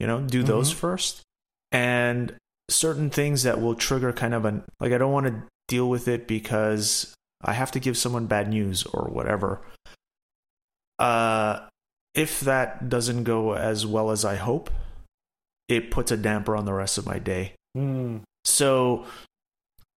[0.00, 0.76] you know, do those Mhm.
[0.76, 1.22] first.
[1.70, 2.36] And
[2.68, 6.08] certain things that will trigger kind of an like I don't want to deal with
[6.08, 9.60] it because I have to give someone bad news or whatever.
[10.98, 11.60] Uh
[12.14, 14.70] if that doesn't go as well as I hope,
[15.68, 17.54] it puts a damper on the rest of my day.
[17.74, 18.18] Hmm.
[18.44, 19.04] So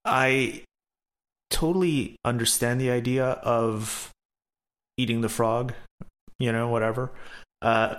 [0.04, 0.64] I
[1.50, 4.10] totally understand the idea of
[4.98, 5.74] eating the frog,
[6.40, 7.12] you know, whatever.
[7.62, 7.96] Uh,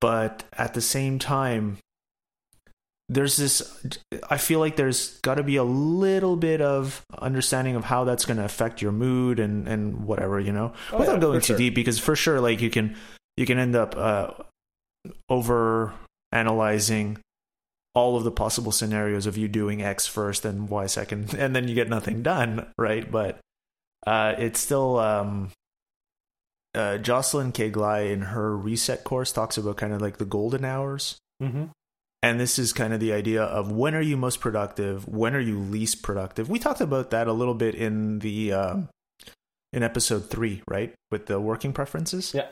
[0.00, 1.78] but at the same time,
[3.08, 3.62] there's this,
[4.28, 8.24] I feel like there's got to be a little bit of understanding of how that's
[8.24, 11.46] going to affect your mood and, and whatever, you know, Oh, without yeah, going too
[11.46, 11.56] sure.
[11.56, 12.96] deep, because for sure, like you can,
[13.36, 14.30] you can end up, uh,
[15.28, 15.94] over
[16.32, 17.18] analyzing
[17.94, 21.68] all of the possible scenarios of you doing X first and Y second, and then
[21.68, 23.10] you get nothing done, right?
[23.10, 23.38] But
[24.06, 25.50] uh, it's still um,
[26.74, 27.70] uh, Jocelyn K.
[27.70, 31.16] Glei in her reset course talks about kind of like the golden hours.
[31.42, 31.70] Mhm.
[32.26, 35.06] And this is kind of the idea of when are you most productive?
[35.06, 36.48] When are you least productive?
[36.48, 38.76] We talked about that a little bit in the uh,
[39.72, 42.34] in episode three, right, with the working preferences.
[42.34, 42.48] Yeah.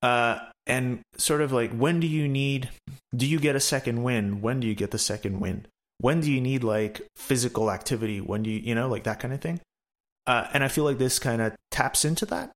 [0.00, 2.70] Uh, and sort of like when do you need?
[3.14, 4.40] Do you get a second win?
[4.40, 5.66] When do you get the second win?
[5.98, 8.22] When do you need like physical activity?
[8.22, 9.60] When do you you know like that kind of thing?
[10.26, 12.50] Uh, and I feel like this kind of taps into that,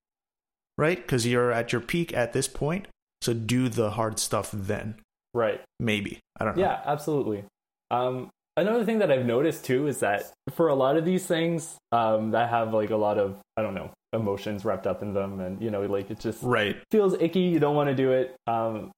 [0.79, 0.97] right?
[0.97, 2.89] Because you're at your peak at this point,
[3.21, 4.95] so do the hard stuff then.
[5.35, 6.63] Right Maybe I don't know.
[6.63, 7.45] yeah absolutely
[7.91, 11.77] um another thing that i've noticed too is that for a lot of these things
[11.93, 15.39] um that have like a lot of i don't know emotions wrapped up in them
[15.41, 16.77] and you know like it just Right.
[16.91, 18.91] feels icky you don't want to do it um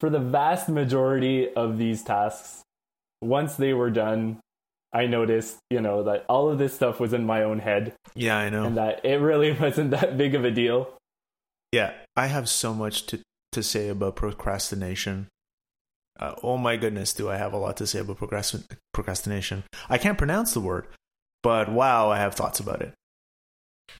[0.00, 2.62] for the vast majority of these tasks
[3.22, 4.38] once they were done
[4.92, 8.36] i noticed you know that all of this stuff was in my own head Yeah,
[8.36, 8.64] I know.
[8.64, 10.94] and that it really wasn't that big of a deal
[11.72, 13.18] Yeah, I have so much to
[13.54, 15.28] to say about procrastination.
[16.18, 19.64] Uh, oh my goodness, do I have a lot to say about procrastin- procrastination?
[19.88, 20.86] I can't pronounce the word,
[21.42, 22.92] but wow, I have thoughts about it.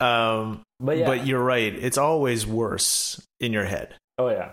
[0.00, 3.94] Um, but yeah but you're right; it's always worse in your head.
[4.18, 4.52] Oh yeah.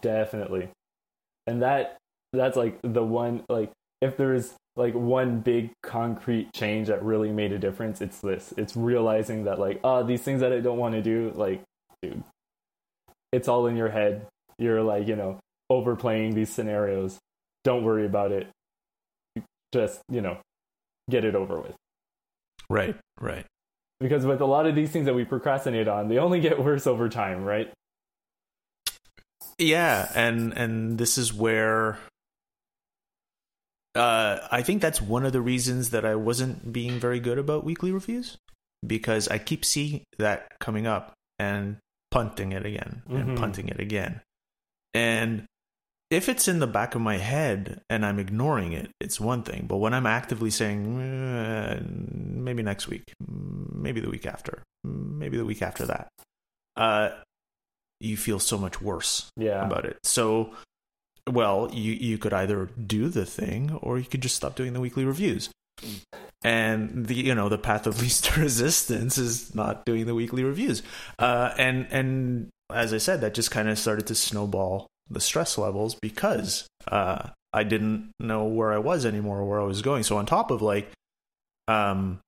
[0.00, 0.68] Definitely.
[1.46, 1.96] And that
[2.32, 7.52] that's like the one like if there's like one big concrete change that really made
[7.52, 8.54] a difference, it's this.
[8.56, 11.62] It's realizing that like, oh, these things that I don't want to do, like,
[12.02, 12.22] dude,
[13.32, 14.26] it's all in your head.
[14.58, 15.38] You're like, you know,
[15.68, 17.18] overplaying these scenarios.
[17.64, 18.48] Don't worry about it.
[19.72, 20.38] Just, you know,
[21.08, 21.74] get it over with.
[22.68, 23.46] Right, right.
[24.00, 26.86] Because with a lot of these things that we procrastinate on, they only get worse
[26.86, 27.70] over time, right?
[29.58, 31.98] Yeah, and and this is where
[33.94, 37.64] uh, I think that's one of the reasons that I wasn't being very good about
[37.64, 38.38] weekly reviews
[38.86, 41.76] because I keep seeing that coming up and
[42.10, 43.36] punting it again and Mhm.
[43.38, 44.20] punting it again.
[44.94, 45.46] And
[46.10, 49.66] if it's in the back of my head and I'm ignoring it, it's one thing.
[49.68, 55.44] But when I'm actively saying, eh, maybe next week, maybe the week after, maybe the
[55.44, 56.08] week after that,
[56.76, 57.10] uh,
[58.00, 59.64] you feel so much worse Yeah.
[59.64, 59.98] about it.
[60.02, 60.54] So,
[61.28, 64.80] well, you you could either do the thing or you could just stop doing the
[64.80, 65.50] weekly reviews.
[66.42, 70.82] And the you know the path of least resistance is not doing the weekly reviews.
[71.18, 75.58] Uh, and and as I said, that just kind of started to snowball the stress
[75.58, 80.04] levels because uh, I didn't know where I was anymore, where I was going.
[80.04, 80.88] So on top of like,
[81.66, 82.20] um,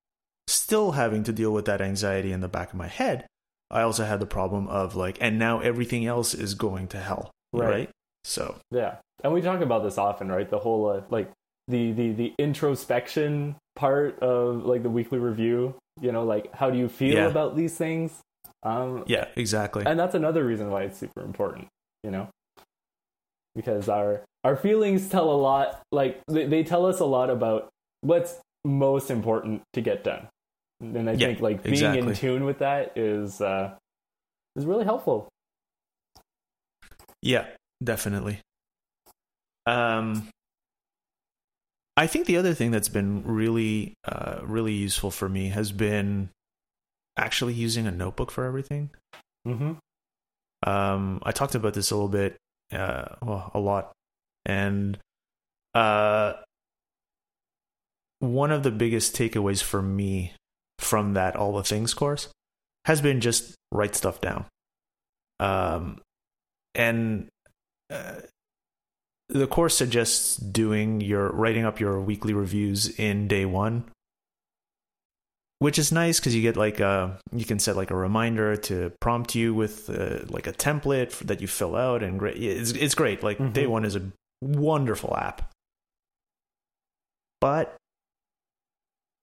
[0.47, 3.25] still having to deal with that anxiety in the back of my head,
[3.71, 7.31] I also had the problem of like, and now everything else is going to hell,
[7.53, 7.69] Right.
[7.69, 7.89] right?
[8.25, 10.49] So Yeah, and we talk about this often, right?
[10.49, 11.31] The whole uh, like
[11.67, 15.75] the the the introspection part of like the weekly review.
[16.01, 17.27] You know, like how do you feel Yeah.
[17.27, 18.21] about these things?
[18.63, 19.85] Um, yeah, exactly.
[19.85, 21.67] and that's another reason why it's super important.
[22.03, 22.29] You know,
[23.55, 25.81] because our our feelings tell a lot.
[25.91, 27.69] Like they, they tell us a lot about
[28.01, 30.27] what's most important to get done.
[30.81, 33.75] And I Yeah, think like being in tune with that is uh,
[34.55, 35.29] is really helpful.
[37.21, 37.45] Yeah,
[37.81, 38.41] definitely.
[39.65, 40.27] Um,
[41.95, 46.29] I think the other thing that's been really, uh, really useful for me has been
[47.17, 48.89] actually using a notebook for everything.
[49.47, 49.73] Mm-hmm.
[50.67, 52.37] Um, I talked about this a little bit,
[52.71, 53.91] uh, well, a lot,
[54.45, 54.97] and
[55.75, 56.33] uh,
[58.19, 60.33] one of the biggest takeaways for me
[60.79, 62.29] from that all the things course
[62.85, 64.45] has been just write stuff down.
[65.39, 66.01] Um,
[66.75, 67.27] and
[67.89, 68.21] uh,
[69.33, 73.83] the course suggests doing your writing up your weekly reviews in day one
[75.59, 78.91] which is nice because you get like a you can set like a reminder to
[78.99, 82.95] prompt you with uh, like a template that you fill out and great it's, it's
[82.95, 83.23] great.
[83.23, 83.53] Like Mhm.
[83.53, 85.53] day one is a wonderful app.
[87.39, 87.77] But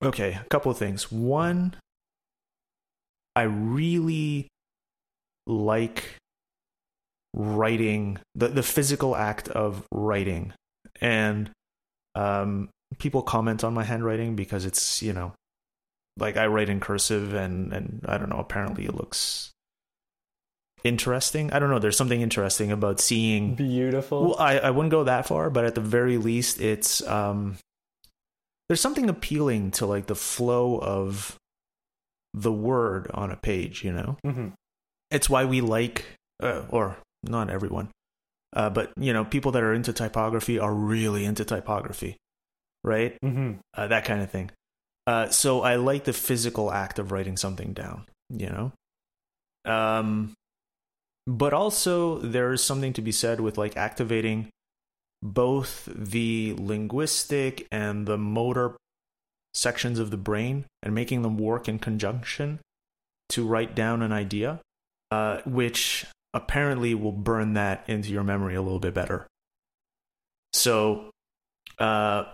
[0.03, 1.13] okay a couple of things.
[1.13, 1.77] One
[3.37, 4.49] i really
[5.47, 6.17] like
[7.35, 10.53] writing the, the physical act of writing
[11.01, 11.51] and
[12.15, 15.33] um people comment on my handwriting because it's you know
[16.17, 19.51] like I write in cursive and and I don't know apparently it looks
[20.83, 21.53] interesting.
[21.53, 24.23] I don't know there's something interesting about seeing Beautiful.
[24.31, 27.57] well I I wouldn't go that far but at the very least it's um
[28.69, 31.37] there's something appealing to like the flow of
[32.33, 34.17] the word on a page, you know.
[34.25, 34.49] hmm
[35.11, 36.05] It's why we like
[36.43, 37.89] uh, or not everyone.
[38.53, 42.17] Uh, but you know, people that are into typography are really into typography,
[42.83, 43.17] right?
[43.23, 44.51] hmm uh, that kind of thing.
[45.07, 48.73] Uh, so I like the physical act of writing something down, you know.
[49.65, 50.35] Um,
[51.27, 54.49] but also there's something to be said with like activating
[55.23, 58.77] both the linguistic and the motor
[59.53, 62.61] sections of the brain and making them work in conjunction
[63.29, 64.61] to write down an idea,
[65.11, 69.27] uh, which apparently will burn that into your memory a little bit better.
[70.53, 71.11] So,
[71.79, 72.25] uh,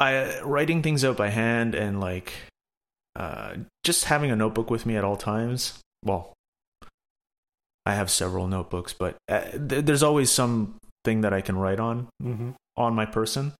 [0.00, 2.32] I writing things out by hand and like
[3.16, 5.80] uh, just having a notebook with me at all times.
[6.04, 6.34] Well,
[7.84, 12.08] I have several notebooks, but uh, th- there's always something that I can write on
[12.20, 13.54] hmm on my person.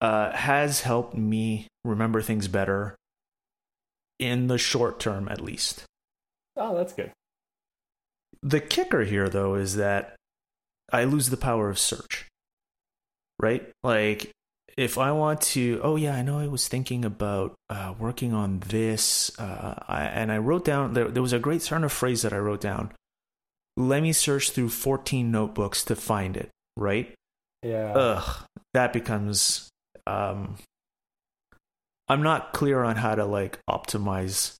[0.00, 2.96] Uh, has helped me remember things better
[4.18, 5.84] in the short term, at least.
[6.56, 7.12] Oh, that's good.
[8.44, 10.16] The kicker here, though, is that
[10.92, 12.26] I lose the power of search.
[13.40, 13.72] Right?
[13.82, 14.30] Like,
[14.76, 18.60] if I want to, oh, yeah, I know I was thinking about uh, working on
[18.60, 22.22] this, uh, I, and I wrote down, there, there was a great turn of phrase
[22.22, 22.92] that I wrote down.
[23.76, 27.12] Let me search through 14 notebooks to find it, right?
[27.62, 27.92] Yeah.
[27.94, 29.68] Ugh, that becomes.
[30.06, 30.56] Um,
[32.08, 34.56] I'm not clear on how to like optimize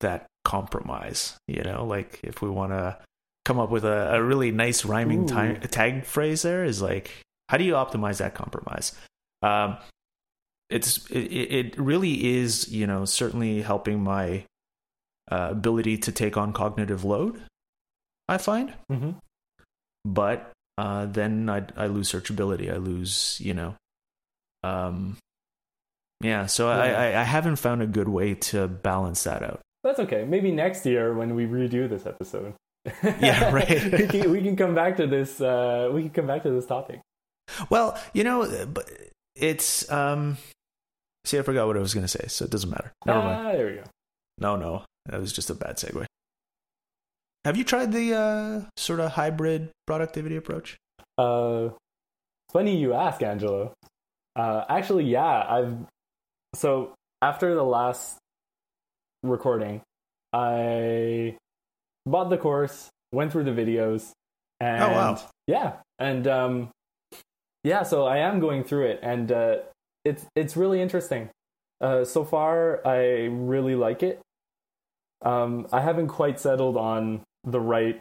[0.00, 1.36] that compromise.
[1.46, 2.98] You know, like if we want to
[3.48, 5.58] come up with a, a really nice rhyming Ooh.
[5.58, 7.10] ti- tag phrase, there is like,
[7.48, 8.92] how do you optimize that compromise?
[9.42, 9.78] Um,
[10.68, 14.44] it's it, it really is you know certainly helping my
[15.32, 17.40] uh, ability to take on cognitive load.
[18.28, 19.12] I find hmm
[20.04, 22.72] but uh, then I, I lose searchability.
[22.72, 23.74] I lose, you know,
[24.62, 25.16] um,
[26.22, 26.46] yeah.
[26.46, 26.98] So I, Yeah.
[26.98, 29.60] I, I haven't found a good way to balance that out.
[29.82, 30.24] That's okay.
[30.24, 32.54] Maybe next year when we redo this episode.
[33.20, 33.92] Yeah, right.
[33.92, 35.40] we, can, we can come back to this.
[35.40, 37.00] Uh, we can come back to this topic.
[37.70, 38.90] Well, you know, but
[39.34, 40.38] it's um.
[41.24, 42.92] See, I forgot what I was going to say, so it doesn't matter.
[43.04, 43.46] Never mind.
[43.46, 43.82] Ah, there we go.
[44.38, 46.06] No, no, that was just a bad segue.
[47.44, 50.76] Have you tried the uh, sort of hybrid productivity approach?
[51.16, 51.70] Uh,
[52.52, 53.72] funny you ask, Angelo.
[54.36, 55.76] Uh, actually, yeah, I've
[56.54, 58.18] so after the last
[59.22, 59.82] recording,
[60.32, 61.36] I
[62.10, 64.12] bought the course, went through the videos,
[64.60, 65.20] and Oh, wow.
[65.46, 66.70] yeah, and um,
[67.64, 69.56] yeah, so I am going through it, and uh,
[70.04, 71.30] it's it's really interesting.
[71.80, 74.20] Uh, so far, I really like it.
[75.22, 78.00] Um, I haven't quite settled on the right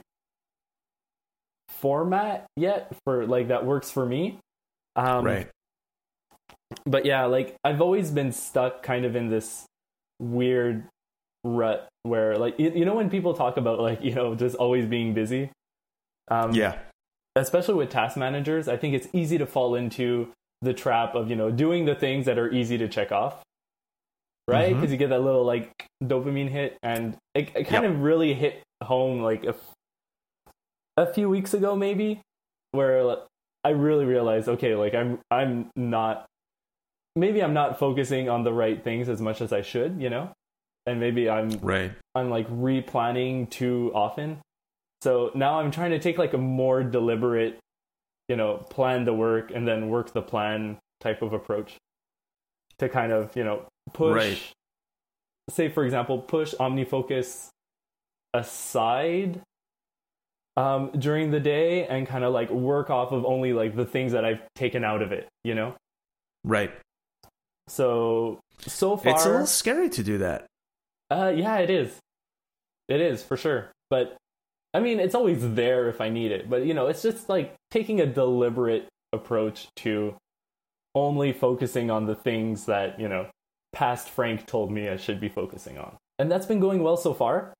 [1.69, 4.39] format yet for like that works for me.
[4.95, 5.47] Um, right.
[6.85, 9.65] but yeah, like I've always been stuck kind of in this
[10.19, 10.85] weird
[11.47, 14.85] rut where like you, you know when people talk about like you know just always
[14.85, 15.51] being busy?
[16.29, 16.79] Um Yeah.
[17.35, 21.35] especially with task managers i think it's easy to fall into the trap of you
[21.35, 23.43] know doing the things that are easy to check off.
[24.49, 24.73] Right?
[24.73, 25.69] Because you get that little like
[26.03, 27.91] dopamine hit and it, it kind Yep.
[27.93, 29.53] of really hit home like a,
[31.13, 32.21] few weeks ago maybe
[32.71, 33.19] where like,
[33.63, 36.25] i really realized okay like i'm i'm not
[37.15, 40.31] maybe i'm not focusing on the right things as much as i should you know
[40.87, 41.91] and maybe i'm Right.
[42.15, 44.39] I'm like replanning too often.
[45.03, 47.59] So now I'm trying to take like a more deliberate,
[48.27, 51.75] you know, plan the work and then work the plan type of approach
[52.79, 54.51] to kind of, you know, push Right.
[55.51, 57.49] say for example, push OmniFocus
[58.33, 59.41] aside
[60.55, 64.11] um during the day and kind of like work off of only like the things
[64.13, 65.75] that I've taken out of it, you know?
[66.43, 66.71] Right.
[67.67, 70.47] So so far It's a little scary to do that.
[71.09, 71.97] Uh, yeah, it is.
[72.87, 73.69] It is for sure.
[73.89, 74.17] But
[74.73, 76.49] I mean, it's always there if I need it.
[76.49, 80.15] But you know, it's just like taking a deliberate approach to
[80.95, 83.27] only focusing on the things that you know
[83.73, 87.13] past Frank told me I should be focusing on, and that's been going well so
[87.13, 87.53] far.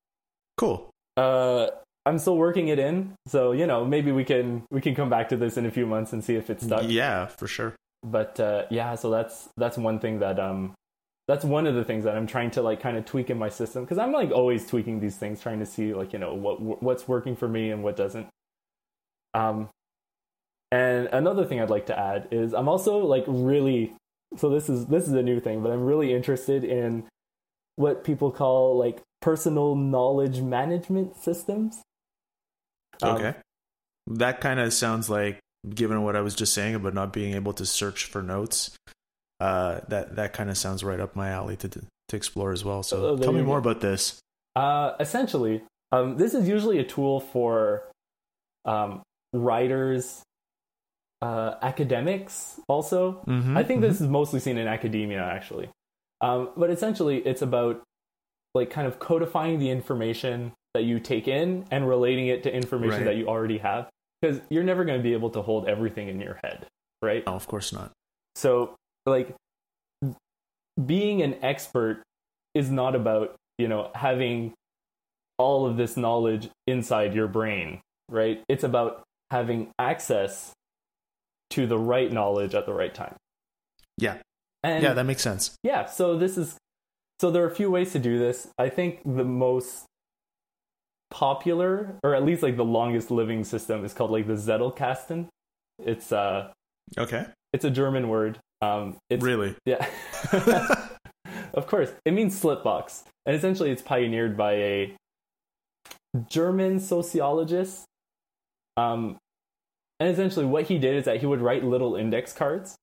[0.58, 0.90] Cool.
[1.16, 1.68] Uh,
[2.06, 5.30] I'm still working it in, so you know, maybe we can we can come back
[5.30, 7.76] to this in a few months and see if it's stuck Yeah, for sure.
[8.04, 10.74] but uh, yeah so that's that's one thing that um
[11.28, 13.50] that's one of the things that i'm trying to like kind of tweak in my
[13.50, 16.82] system because i'm like always tweaking these things trying to see like you know what
[16.84, 18.28] what's working for me and what doesn't
[19.34, 19.70] um
[20.72, 23.94] and another thing i'd like to add is i'm also like really
[24.38, 27.04] so this is this is a new thing but i'm really interested in
[27.76, 31.82] what people call like personal knowledge management systems
[33.02, 33.36] Um, Okay.
[34.08, 37.54] that kind of sounds like, given what I was just saying about not being able
[37.54, 38.72] to search for notes,
[39.40, 42.84] uh, that that kind of sounds right up my alley to to explore as well.
[42.84, 43.70] So Oh, tell me more go.
[43.70, 44.20] about this.
[44.56, 45.62] Uh, essentially,
[45.92, 47.84] um, this is usually a tool for
[48.66, 49.02] um,
[49.34, 50.24] writers,
[51.22, 52.60] uh, academics.
[52.68, 53.82] Also, Mhm, I think mhm.
[53.90, 55.70] this is mostly seen in academia, actually.
[56.22, 57.84] Um, but essentially, it's about
[58.56, 63.00] like kind of codifying the information that you take in and relating it to information
[63.00, 63.06] Right.
[63.06, 63.90] that you already have,
[64.22, 66.66] because you're never going to be able to hold everything in your head,
[67.02, 67.26] right?
[67.26, 67.92] No, of course not.
[68.36, 68.76] So,
[69.08, 69.36] like,
[70.86, 72.04] being an expert
[72.54, 74.54] is not about, you know, having
[75.40, 78.44] all of this knowledge inside your brain, right?
[78.48, 80.54] It's about having access
[81.52, 83.16] to the right knowledge at the right time.
[83.98, 84.18] Yeah.
[84.64, 85.56] And yeah, that makes sense.
[85.64, 86.58] yeah, so this is
[87.20, 88.48] so there are a few ways to do this.
[88.58, 89.86] I think the most
[91.10, 95.28] popular or at least like the longest living system is called like the Zettelkasten.
[95.80, 96.52] It's uh
[96.98, 97.26] Okay.
[97.54, 98.40] it's a German word.
[98.62, 99.56] Um it's really?
[99.66, 99.86] yeah.
[101.54, 101.92] of course.
[102.06, 103.04] It means slip box.
[103.26, 104.96] And essentially it's pioneered by a
[106.30, 107.86] German sociologist.
[108.76, 109.18] Um
[110.00, 112.76] and essentially what he did is that he would write little index cards.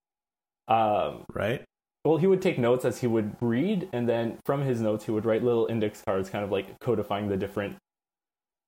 [0.68, 1.62] Um Right.
[2.04, 5.10] well, he would take notes as he would read, and then from his notes, he
[5.10, 7.76] would write little index cards, kind of like codifying the different,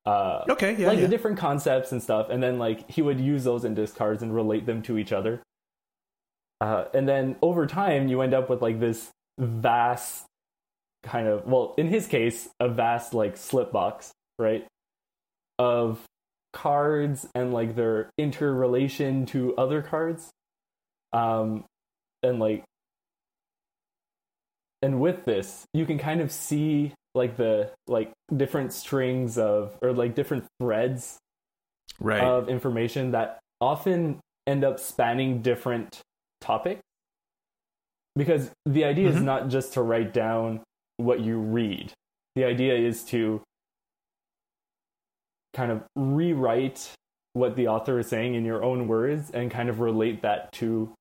[0.06, 0.74] uh, Okay.
[0.76, 0.88] Yeah.
[0.88, 1.02] like yeah.
[1.04, 2.28] the different concepts and stuff.
[2.30, 5.42] And then like he would use those index cards and relate them to each other.
[6.60, 10.24] Uh, and then over time, you end up with like this vast
[11.02, 14.66] kind of, well, in his case, a vast like slip box, right,
[15.58, 16.00] of
[16.52, 20.30] cards and like their interrelation to other cards.
[21.12, 21.64] Um,
[22.26, 22.64] and like
[24.82, 29.92] and with this you can kind of see like the like different strings of or
[29.92, 31.18] like different threads
[31.98, 32.22] right.
[32.22, 36.00] of information that often end up spanning different
[36.46, 36.80] topics
[38.14, 39.24] because the idea is Mhm.
[39.32, 40.62] not just to write down
[40.96, 41.92] what you read
[42.36, 43.42] the idea is to
[45.54, 46.92] kind of rewrite
[47.32, 50.92] what the author is saying in your own words and kind of relate that to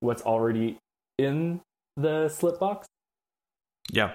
[0.00, 0.78] what's already
[1.18, 1.60] in
[1.96, 2.86] the slip box
[3.90, 4.12] yeah.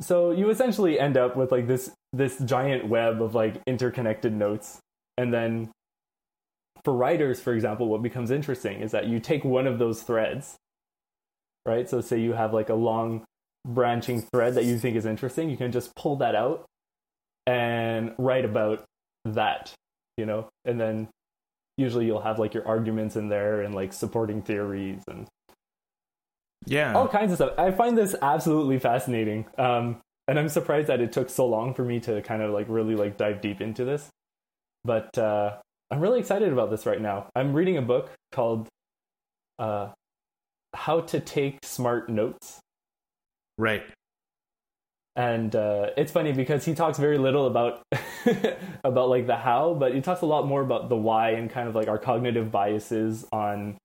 [0.00, 4.78] so you essentially end up with like this this giant web of like interconnected notes
[5.16, 5.70] and then
[6.84, 10.56] for writers, for example, what becomes interesting is that you take one of those threads,
[11.66, 11.88] right?
[11.88, 13.24] So say you have like a long
[13.66, 16.66] branching thread that you think is interesting, you can just pull that out
[17.46, 18.84] and write about
[19.24, 19.72] that,
[20.16, 21.08] you know, and then
[21.76, 25.26] usually you'll have like your arguments in there and like supporting theories and
[26.66, 27.54] yeah all kinds of stuff.
[27.58, 29.46] I find this absolutely fascinating.
[29.56, 32.66] Um, and I'm surprised that it took so long for me to kind of like
[32.68, 34.08] really like dive deep into this.
[34.84, 35.56] But uh,
[35.90, 37.28] I'm really excited about this right now.
[37.34, 38.68] I'm reading a book called
[39.58, 39.88] uh,
[40.74, 42.60] "How to Take Smart Notes."
[43.58, 43.82] right
[45.16, 47.82] and uh, it's funny because he talks very little about
[48.84, 51.68] about like the how, but he talks a lot more about the why and kind
[51.68, 53.76] of like our cognitive biases on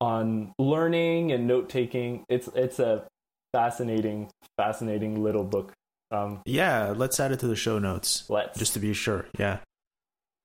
[0.00, 2.24] on learning and note taking.
[2.28, 3.06] It's it's a
[3.52, 5.72] fascinating, fascinating little book.
[6.10, 9.58] Um, yeah let's add it to the show notes let's just to be sure yeah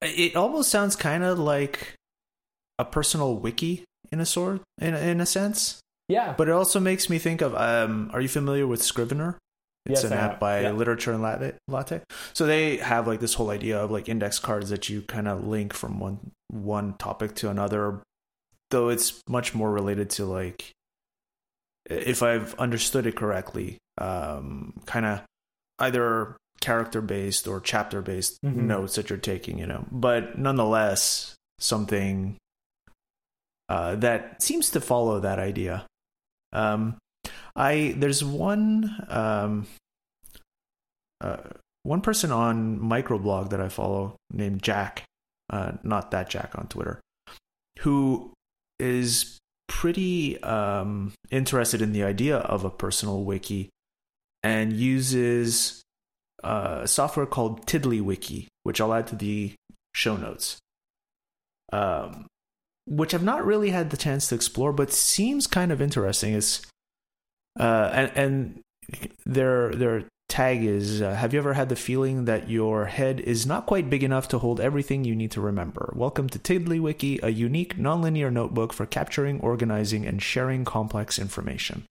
[0.02, 1.94] it almost sounds kind of like
[2.78, 5.80] a personal wiki in a sort in, in a sense
[6.10, 9.38] yeah, But it also makes me think of um, are you familiar with Scrivener?
[9.86, 10.72] It's Yes, an app by Yeah.
[10.72, 12.00] Literature and Latte, Latte.
[12.32, 15.46] So they have like this whole idea of like index cards that you kind of
[15.46, 18.02] link from one one topic to another,
[18.70, 20.72] though it's much more related to like
[21.88, 25.22] if I've understood it correctly, um, kind of
[25.78, 28.54] either character based or chapter based Mhm.
[28.66, 29.86] notes that you're taking, you know.
[29.90, 32.36] But nonetheless, something
[33.68, 35.86] uh, that seems to follow that idea.
[36.52, 36.96] Um,
[37.54, 39.66] I there's one um,
[41.20, 41.36] uh,
[41.84, 45.04] one person on Micro.blog that I follow named Jack,
[45.50, 47.00] uh, not that Jack on Twitter,
[47.80, 48.32] who
[48.78, 49.38] is
[49.68, 53.70] pretty um, interested in the idea of a personal wiki
[54.42, 55.80] and uses
[56.42, 59.54] uh, software called TiddlyWiki, which I'll add to the
[59.94, 60.58] show notes.
[61.72, 62.26] Um,
[62.86, 66.34] which I've not really had the chance to explore, but seems kind of interesting.
[66.34, 66.66] Is
[67.58, 68.60] uh, and and
[69.24, 73.46] their their tag is: uh, Have you ever had the feeling that your head is
[73.46, 75.92] not quite big enough to hold everything you need to remember?
[75.94, 81.84] Welcome to TiddlyWiki, a unique nonlinear notebook for capturing, organizing, and sharing complex information.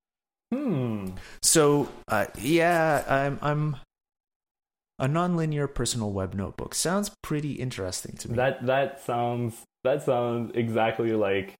[0.53, 1.11] hmm.
[1.41, 3.77] So, uh, yeah, I'm I'm
[4.99, 6.75] a nonlinear personal web notebook.
[6.75, 8.35] Sounds pretty interesting to me.
[8.35, 11.55] That that sounds that sounds exactly like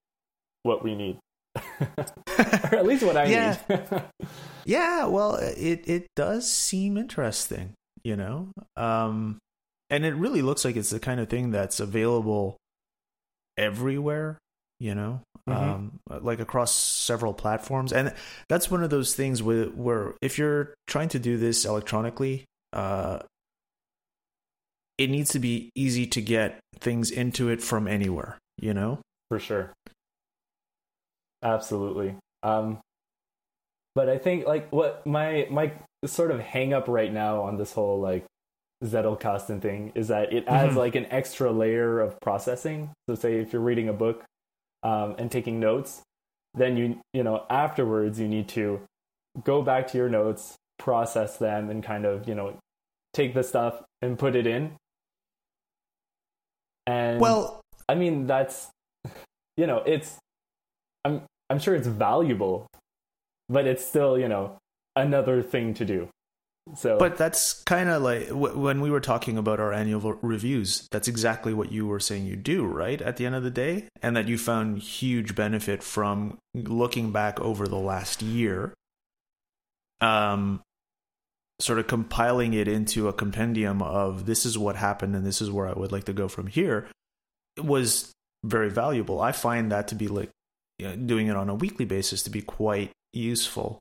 [0.63, 1.17] what we need,
[1.79, 3.57] or at least what I Yeah.
[3.69, 4.03] need.
[4.65, 7.73] yeah, well, it it does seem interesting,
[8.03, 8.49] you know.
[8.75, 9.37] Um
[9.89, 12.57] and it really looks like it's the kind of thing that's available
[13.57, 14.37] everywhere,
[14.79, 15.21] you know.
[15.47, 15.55] Mhm.
[15.55, 17.91] Um like across several platforms.
[17.93, 18.13] And
[18.49, 23.19] that's one of those things where where if you're trying to do this electronically, uh
[24.99, 28.99] it needs to be easy to get things into it from anywhere, you know?
[29.29, 29.71] for sure
[31.43, 32.79] absolutely um
[33.95, 35.71] but i think like what my my
[36.05, 38.25] sort of hang up right now on this whole like
[38.83, 40.77] zettelkasten thing is that it adds Mhm.
[40.77, 44.23] like an extra layer of processing so say if you're reading a book
[44.83, 46.01] um, and taking notes
[46.53, 48.81] then you you know afterwards you need to
[49.43, 52.57] go back to your notes process them and kind of you know
[53.13, 54.75] take the stuff and put it in
[56.89, 58.69] and Well, I mean, that's
[59.57, 60.17] you know, it's
[61.05, 62.67] I'm I'm sure it's valuable,
[63.47, 64.57] but it's still you know
[64.95, 66.09] another thing to do.
[66.75, 70.87] So, But that's kind of like w- when we were talking about our annual reviews.
[70.91, 73.01] That's exactly what you were saying you do, right?
[73.01, 77.39] At the end of the day, and that you found huge benefit from looking back
[77.39, 78.75] over the last year,
[79.99, 80.61] um,
[81.59, 85.51] sort of compiling it into a compendium of this is what happened and this is
[85.51, 86.87] where I would like to go from here.
[87.57, 88.11] Was
[88.45, 89.19] very valuable.
[89.21, 90.29] I find that to be like
[90.77, 93.79] you know, doing it on a weekly basis to be quite useful.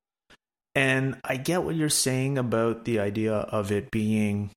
[0.75, 4.51] And I get what you're saying about the idea of it being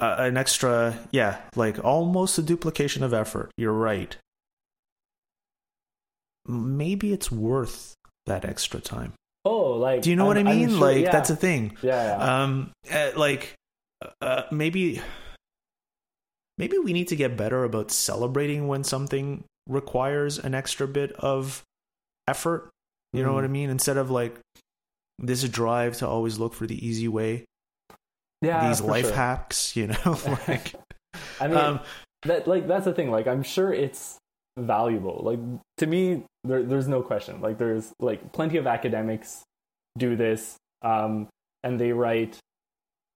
[0.00, 3.50] uh, an extra, yeah, like almost a duplication of effort.
[3.56, 4.16] You're right.
[6.46, 7.94] Maybe it's worth
[8.26, 9.14] that extra time.
[9.46, 10.68] Oh, like Do you know what I I'm- I'm mean?
[10.70, 11.12] sure- like yeah.
[11.12, 11.76] that's a thing.
[11.82, 12.42] yeah, yeah.
[12.42, 13.54] Um, uh, like
[14.20, 15.00] uh, maybe
[16.58, 21.62] maybe we need to get better about celebrating when something requires an extra bit of
[22.28, 22.70] effort.
[23.12, 23.34] You know Mhm.
[23.34, 23.70] what I mean?
[23.70, 24.38] Instead of like
[25.18, 27.44] this drive to always look for the easy way,
[28.42, 29.14] yeah, these life sure.
[29.14, 29.76] hacks.
[29.76, 30.04] You know,
[30.48, 30.74] like
[31.40, 31.80] I mean, um,
[32.24, 33.10] that like that's the thing.
[33.10, 34.18] Like, I'm sure it's
[34.58, 35.20] valuable.
[35.24, 35.40] Like
[35.78, 37.40] to me, there, there's no question.
[37.40, 39.42] Like, there's like plenty of academics
[39.98, 41.28] do this, um,
[41.62, 42.38] and they write.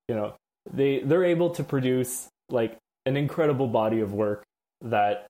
[0.09, 0.35] You know,
[0.73, 2.77] they they're able to produce like
[3.07, 4.43] an incredible body of work
[4.83, 5.27] that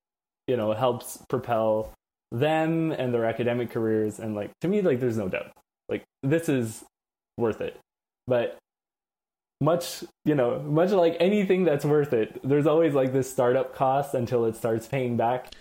[0.47, 1.93] you know helps propel
[2.33, 5.51] them and their academic careers and like to me like there's no doubt
[5.89, 6.85] like this is
[7.37, 7.79] worth it
[8.27, 8.57] but
[9.61, 14.15] much you know much like anything that's worth it there's always like this startup cost
[14.15, 15.53] until it starts paying back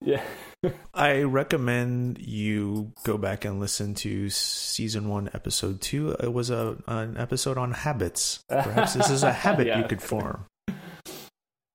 [0.00, 0.22] yeah
[0.94, 6.10] I recommend you go back and listen to season one, episode two.
[6.12, 8.40] It was a an episode on habits.
[8.48, 9.78] Perhaps this is a habit Yeah.
[9.80, 10.46] you could form.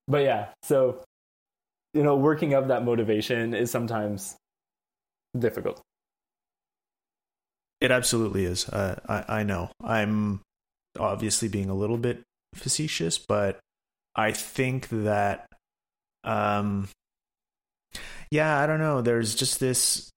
[0.07, 1.01] but yeah so
[1.93, 4.35] you know working up that motivation is sometimes
[5.37, 5.79] difficult
[7.79, 8.67] It absolutely is.
[8.69, 9.71] Uh, I I know.
[9.83, 10.41] I'm
[10.99, 12.21] obviously being a little bit
[12.53, 13.59] facetious, but
[14.15, 15.47] I think that,
[16.23, 16.89] um,
[18.29, 19.01] yeah, I don't know.
[19.01, 20.09] There's just this.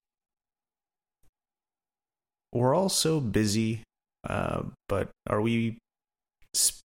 [2.53, 3.83] We're all so busy,
[4.29, 5.79] uh, but are we
[6.55, 6.81] sp-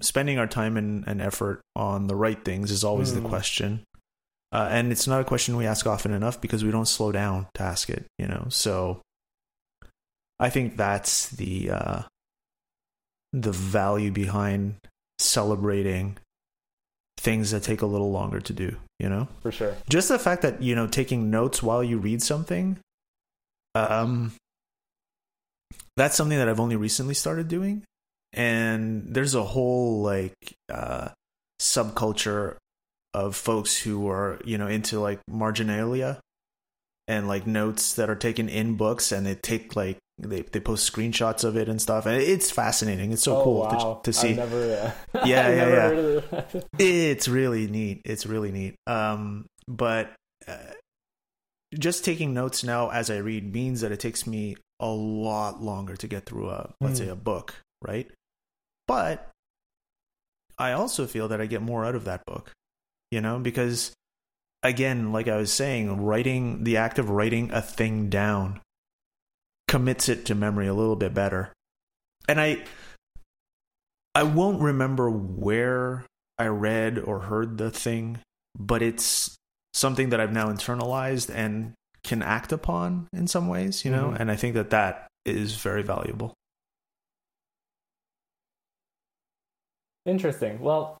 [0.00, 2.70] spending our time and, and effort on the right things?
[2.70, 3.28] Is always the Hmm.
[3.28, 3.84] question.
[4.52, 7.46] Uh, and it's not a question we ask often enough because we don't slow down
[7.54, 8.46] to ask it, you know.
[8.48, 9.00] So,
[10.40, 12.02] I think that's the uh,
[13.32, 14.76] the value behind
[15.20, 16.16] celebrating
[17.18, 18.76] things that take a little longer to do.
[19.00, 19.74] You know, for sure.
[19.88, 22.76] Just the fact that you know taking notes while you read something,
[23.74, 24.32] um,
[25.96, 27.82] that's something that I've only recently started doing,
[28.34, 30.34] and there's a whole like
[30.70, 31.08] uh,
[31.58, 32.56] subculture
[33.14, 36.20] of folks who are you know into like marginalia
[37.08, 40.90] and like notes that are taken in books and they take like they, they post
[40.92, 44.00] screenshots of it and stuff and it's fascinating it's so oh, cool wow.
[44.04, 45.88] to, to see I've never, uh, Yeah, I've yeah, yeah.
[46.30, 46.64] that.
[46.78, 50.12] it's really neat it's really neat um but
[50.46, 50.56] uh,
[51.78, 55.96] just taking notes now as i read means that it takes me a lot longer
[55.96, 57.04] to get through a let's Hmm.
[57.06, 58.10] say a book right
[58.88, 59.30] but
[60.58, 62.50] i also feel that i get more out of that book
[63.10, 63.92] you know because
[64.62, 68.60] again like i was saying writing the act of writing a thing down
[69.70, 71.52] commits it to memory a little bit better
[72.28, 72.60] and i
[74.16, 76.04] i won't remember where
[76.38, 78.18] i read or heard the thing
[78.58, 79.36] but it's
[79.72, 84.20] something that i've now internalized and can act upon in some ways you know Mhm.
[84.20, 86.34] and i think that that is very valuable
[90.06, 90.60] Interesting.
[90.60, 90.96] Well,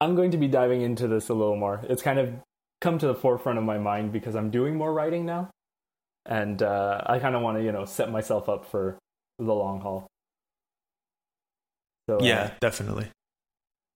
[0.00, 1.80] I'm going to be diving into this a little more.
[1.88, 2.32] It's kind of
[2.80, 5.50] come to the forefront of my mind because I'm doing more writing now,
[6.26, 8.98] and uh, I kind of want to, you know, set myself up for
[9.38, 10.06] the long haul.
[12.08, 13.08] So uh, yeah definitely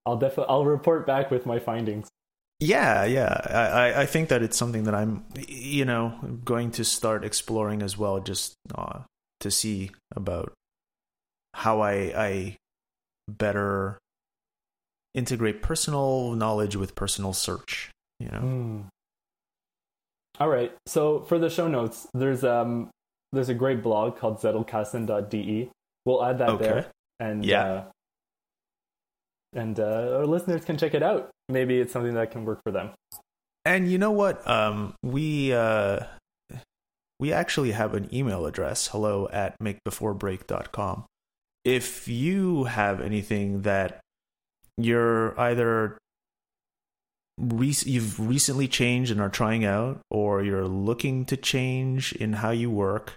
[0.05, 2.09] I'll definitely I'll report back with my findings.
[2.59, 3.39] Yeah, yeah.
[3.49, 7.97] I, I- think that it's something that I'm, you know, going to start exploring as
[7.97, 8.99] well, just uh,
[9.41, 10.51] to see about
[11.53, 12.57] how I I
[13.29, 13.97] better
[15.13, 17.91] integrate personal knowledge with personal search.
[18.19, 18.39] You know.
[18.39, 18.81] Hmm.
[20.39, 20.71] All right.
[20.85, 22.89] So for the show notes, there's um
[23.31, 25.69] there's a great blog called zettelkasten.de.
[26.05, 26.63] We'll add that Okay.
[26.65, 27.63] there, and Yeah.
[27.63, 27.83] uh,
[29.53, 31.29] and uh, our listeners can check it out.
[31.49, 32.91] Maybe it's something that can work for them.
[33.65, 34.47] And you know what?
[34.47, 35.99] Um, we uh,
[37.19, 41.05] we actually have an email address, hello at makebeforebreak.com.
[41.65, 43.99] If you have anything that
[44.77, 45.97] you're either
[47.39, 52.51] rec- you've recently changed and are trying out, or you're looking to change in how
[52.51, 53.15] you work,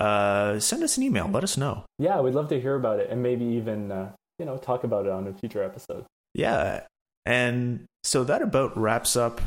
[0.00, 1.28] uh, send us an email.
[1.28, 1.84] Let us know.
[1.98, 5.06] Yeah, we'd love to hear about it, and maybe even uh, you know talk about
[5.06, 6.04] it on a future episode.
[6.34, 6.82] Yeah.
[7.26, 9.40] And so that about wraps up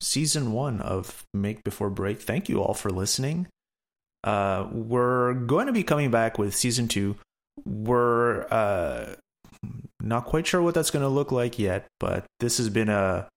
[0.00, 2.20] season one of Make Before Break.
[2.20, 3.48] Thank you all for listening.
[4.22, 7.16] Uh, we're going to be coming back with season two.
[7.64, 9.14] We're uh,
[10.00, 13.28] not quite sure what that's going to look like yet, but this has been a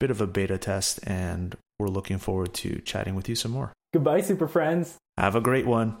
[0.00, 3.72] bit of a beta test, and we're looking forward to chatting with you some more.
[3.92, 4.96] Goodbye, super friends.
[5.16, 5.98] Have a great one.